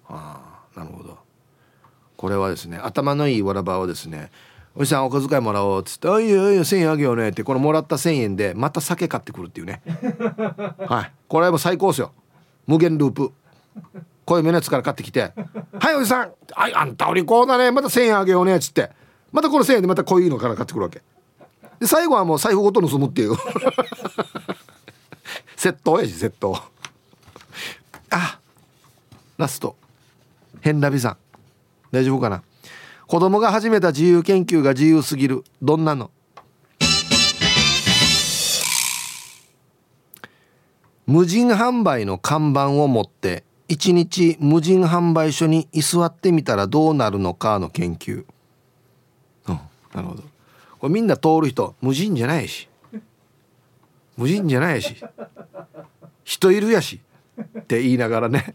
[0.08, 0.40] あ
[0.74, 1.18] あなるほど。
[2.16, 4.30] これはですね頭のいいわらばをですね
[4.74, 9.82] おじさんお小遣いもらおうっつって「おいよいよ1,000円あげようね」ってこのもらった1,000円でまた酒買ってくるっていうね。
[10.88, 11.12] はい。
[11.28, 12.12] これはもう最高ですよ。
[12.66, 13.32] 無限ループ
[14.28, 15.32] 濃いめのやつから買ってきて
[15.80, 18.90] 「はいおじさんああんたお利口だねまた1,000円あげようね」っつって。
[19.32, 21.02] またこの1000円でまたこういうのから買ってくるわけ。
[21.80, 23.34] で最後はもう財布ごと盗むっていう。
[25.56, 26.58] 窃盗やし窃盗。
[28.10, 28.38] あ
[29.36, 29.76] ラスト。
[30.60, 31.16] 変ラビさん
[31.92, 32.42] 大丈夫かな。
[33.06, 35.44] 子供が始めた自由研究が自由すぎる。
[35.62, 36.10] どんなの？
[41.06, 48.24] 無人販売の看板を持って一日無人販売所に居座ってみたらどうなるのかの研究、
[49.46, 49.60] うん、
[49.94, 50.22] なるほど。
[50.78, 52.68] これみんな通る人無人じゃないし。
[54.16, 54.96] 無人じゃないし。
[56.24, 57.00] 人いるやし。
[57.40, 58.54] って言いながらね。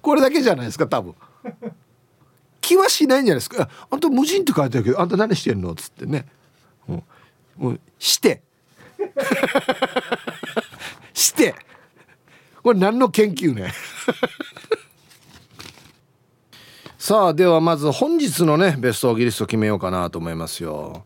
[0.00, 1.16] これだけじゃないですか多分。
[2.60, 6.26] 気はしないんじゃないですか「あんた無人って書いてあるけどあんた何してんの?」っつってね、
[6.88, 7.02] うん、
[7.56, 8.42] もうして。
[11.14, 11.54] して。
[12.62, 13.72] これ何の研究ね。
[16.98, 21.04] さあではまず本日のねベストギリスト決めようかなと思いますよ。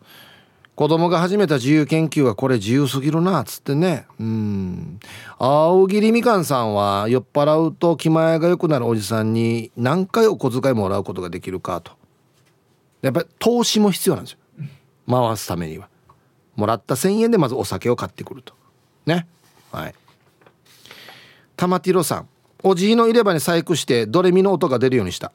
[0.75, 4.07] 子供が始めた自由研究はこれ自由すぎるなっつってね。
[4.19, 4.99] うん。
[5.39, 11.93] 青桐みかんさんは酔っ払うと気前が良くなるおじさんに何回お小遣いもらうことができるかと。
[13.03, 14.39] やっぱり投資も必要なんですよ。
[15.07, 15.91] 回すためには。
[16.57, 18.55] もらった1,000円でまずお酒を買ってくると。
[19.07, 19.27] ね。
[19.73, 19.95] はい。
[21.57, 22.29] 玉ティロさん。
[22.63, 25.33] おじいの入れ歯に細工してドレミの音が出るようにした。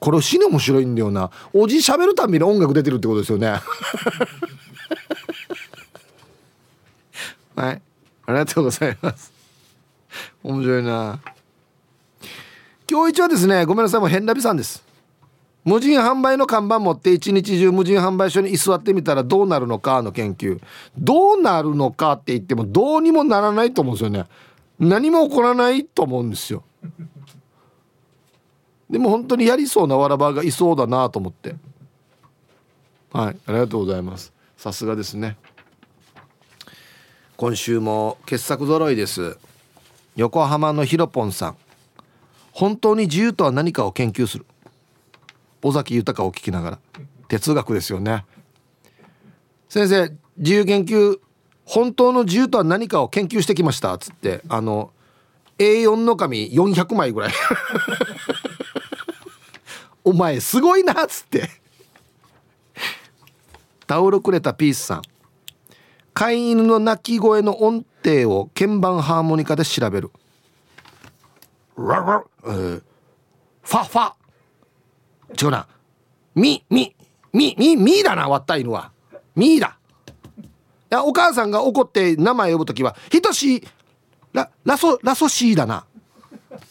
[0.00, 1.30] これ死に面白いんだよな。
[1.52, 3.60] おじい喋るたびに音楽出てるってことですよね。
[7.56, 7.80] はい。
[8.26, 9.32] ありがとうございます。
[10.42, 11.20] 面白いな。
[12.90, 14.84] 今日一はですねごめんなさいもう変なびさんです。
[15.64, 20.60] 無人販売の看板持って一日中無人販売所に居座ってみたらどうなるのかの研究。
[20.98, 24.26] どうなるのかって言ってもどうにもならないと思うんですよね。
[24.78, 26.64] 何も起こらないと思うんですよ。
[28.90, 31.54] でも本当にやりそうなわらばがいそうだなと思って。
[33.12, 34.32] はいありがとうございます。
[34.58, 35.38] さすがですね。
[37.36, 39.38] 今週も傑作揃いです。
[40.14, 41.56] 横浜のひろぽんさん。
[42.52, 44.46] 本当に自由とは何かを研究する。
[45.64, 46.78] 尾崎豊を聞きながら。
[47.28, 48.24] 哲学ですよね。
[49.68, 51.18] 先生自由研究
[51.64, 53.94] 本当の自由とは何かを研究してきました？
[53.94, 54.92] っつってあの
[55.58, 57.32] A4 の紙400枚ぐらい。
[60.04, 61.04] お前すごいな！
[61.04, 61.48] っつって。
[63.86, 65.02] タオルくれたピースさん。
[66.12, 70.10] 飼い犬の鳴き声の音程を鍵盤ハーモニカで調べる。
[71.76, 72.82] ララ、えー、
[73.62, 74.12] ファファ。
[75.40, 75.66] 違うな。
[76.34, 76.94] み、み、
[77.32, 78.92] み、み、みだな、割った犬は。
[79.34, 79.78] みだ。
[80.38, 80.42] い
[80.90, 83.66] や、お母さんが怒って名前呼ぶときは、ひとし、
[84.32, 85.84] ラ、ラソ、ラソシーだな。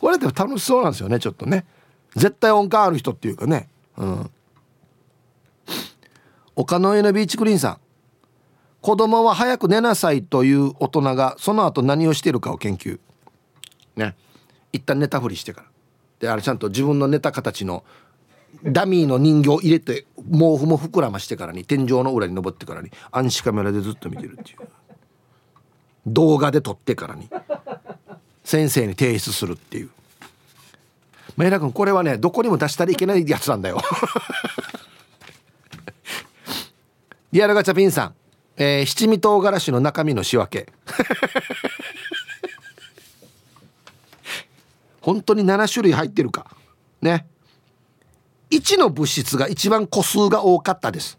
[0.00, 1.66] これでも楽しそうなんですよね、ちょっとね。
[2.16, 3.68] 絶対音感ある人っていうかね。
[3.96, 4.30] うん。
[6.56, 7.78] 岡の上のビーチクリーンさん。
[8.80, 12.98] 子供は早く寝なさいという大人がその後何をしているかを研究。
[13.96, 14.16] ね。
[14.72, 15.66] 一旦寝たふりしてから。
[16.20, 17.84] であれちゃんと自分の寝た形の
[18.64, 24.58] ダミーの人形入れて毛布も膨らましてからに天井の裏に登ってからに暗視カメラでずっと見てるっていう。
[26.06, 27.28] 動画で撮ってからに
[28.42, 29.90] 先生に提出するっていう。
[31.36, 33.80] メイラ君これはねどこにも出したらいけないやつなんだよ。
[37.30, 38.14] リアルガチャピンさん、
[38.56, 40.72] えー、七味唐辛子の中身の仕分け。
[45.00, 46.46] 本当に7種類入ってるか。
[47.00, 47.26] ね。
[48.50, 51.18] 1の物質が一番個数が多かったです。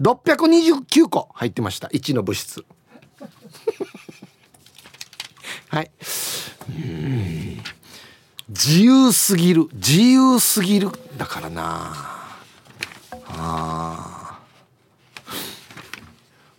[0.00, 1.88] 629個入ってました。
[1.88, 2.64] 1の物質。
[5.70, 5.90] はい。
[8.48, 9.68] 自由すぎる。
[9.74, 10.90] 自由すぎる。
[11.16, 12.18] だからな。
[13.30, 14.40] あ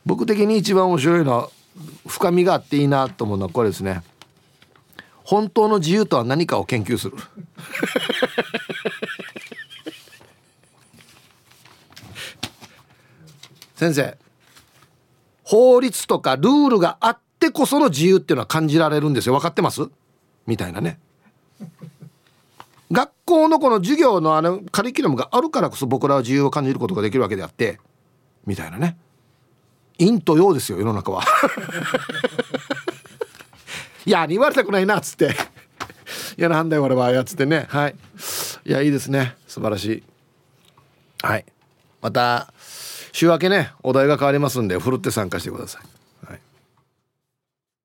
[0.05, 1.49] 僕的に一番面白いのは
[2.07, 4.01] 深みがあっていいなと思うのはこれですね。
[5.29, 7.15] 本当の自由とは何かを研究する。
[13.75, 14.17] 先生
[15.43, 19.35] 法律とかルールがあってこその自由っていうのは感じられるんですよ。
[19.35, 19.87] 分かってます？
[20.47, 20.99] みたいなね。
[22.91, 27.79] 学校のこの授業のあのカリキュラムがあるからこそ僕らは自由を感じることができるわけであって。
[28.47, 28.97] みたいなね。
[29.99, 31.23] 陰と陽ですよ世の中は
[34.05, 35.35] いや言われたくないなっつって。
[36.37, 37.67] いやなんだよ俺はやつってね。
[37.69, 37.95] はい。
[38.65, 39.35] いやいいですね。
[39.47, 40.03] 素晴らしい。
[41.21, 41.45] はい。
[42.01, 42.53] また
[43.11, 45.98] 週明けねお題が変わりますんでふるって参加してください。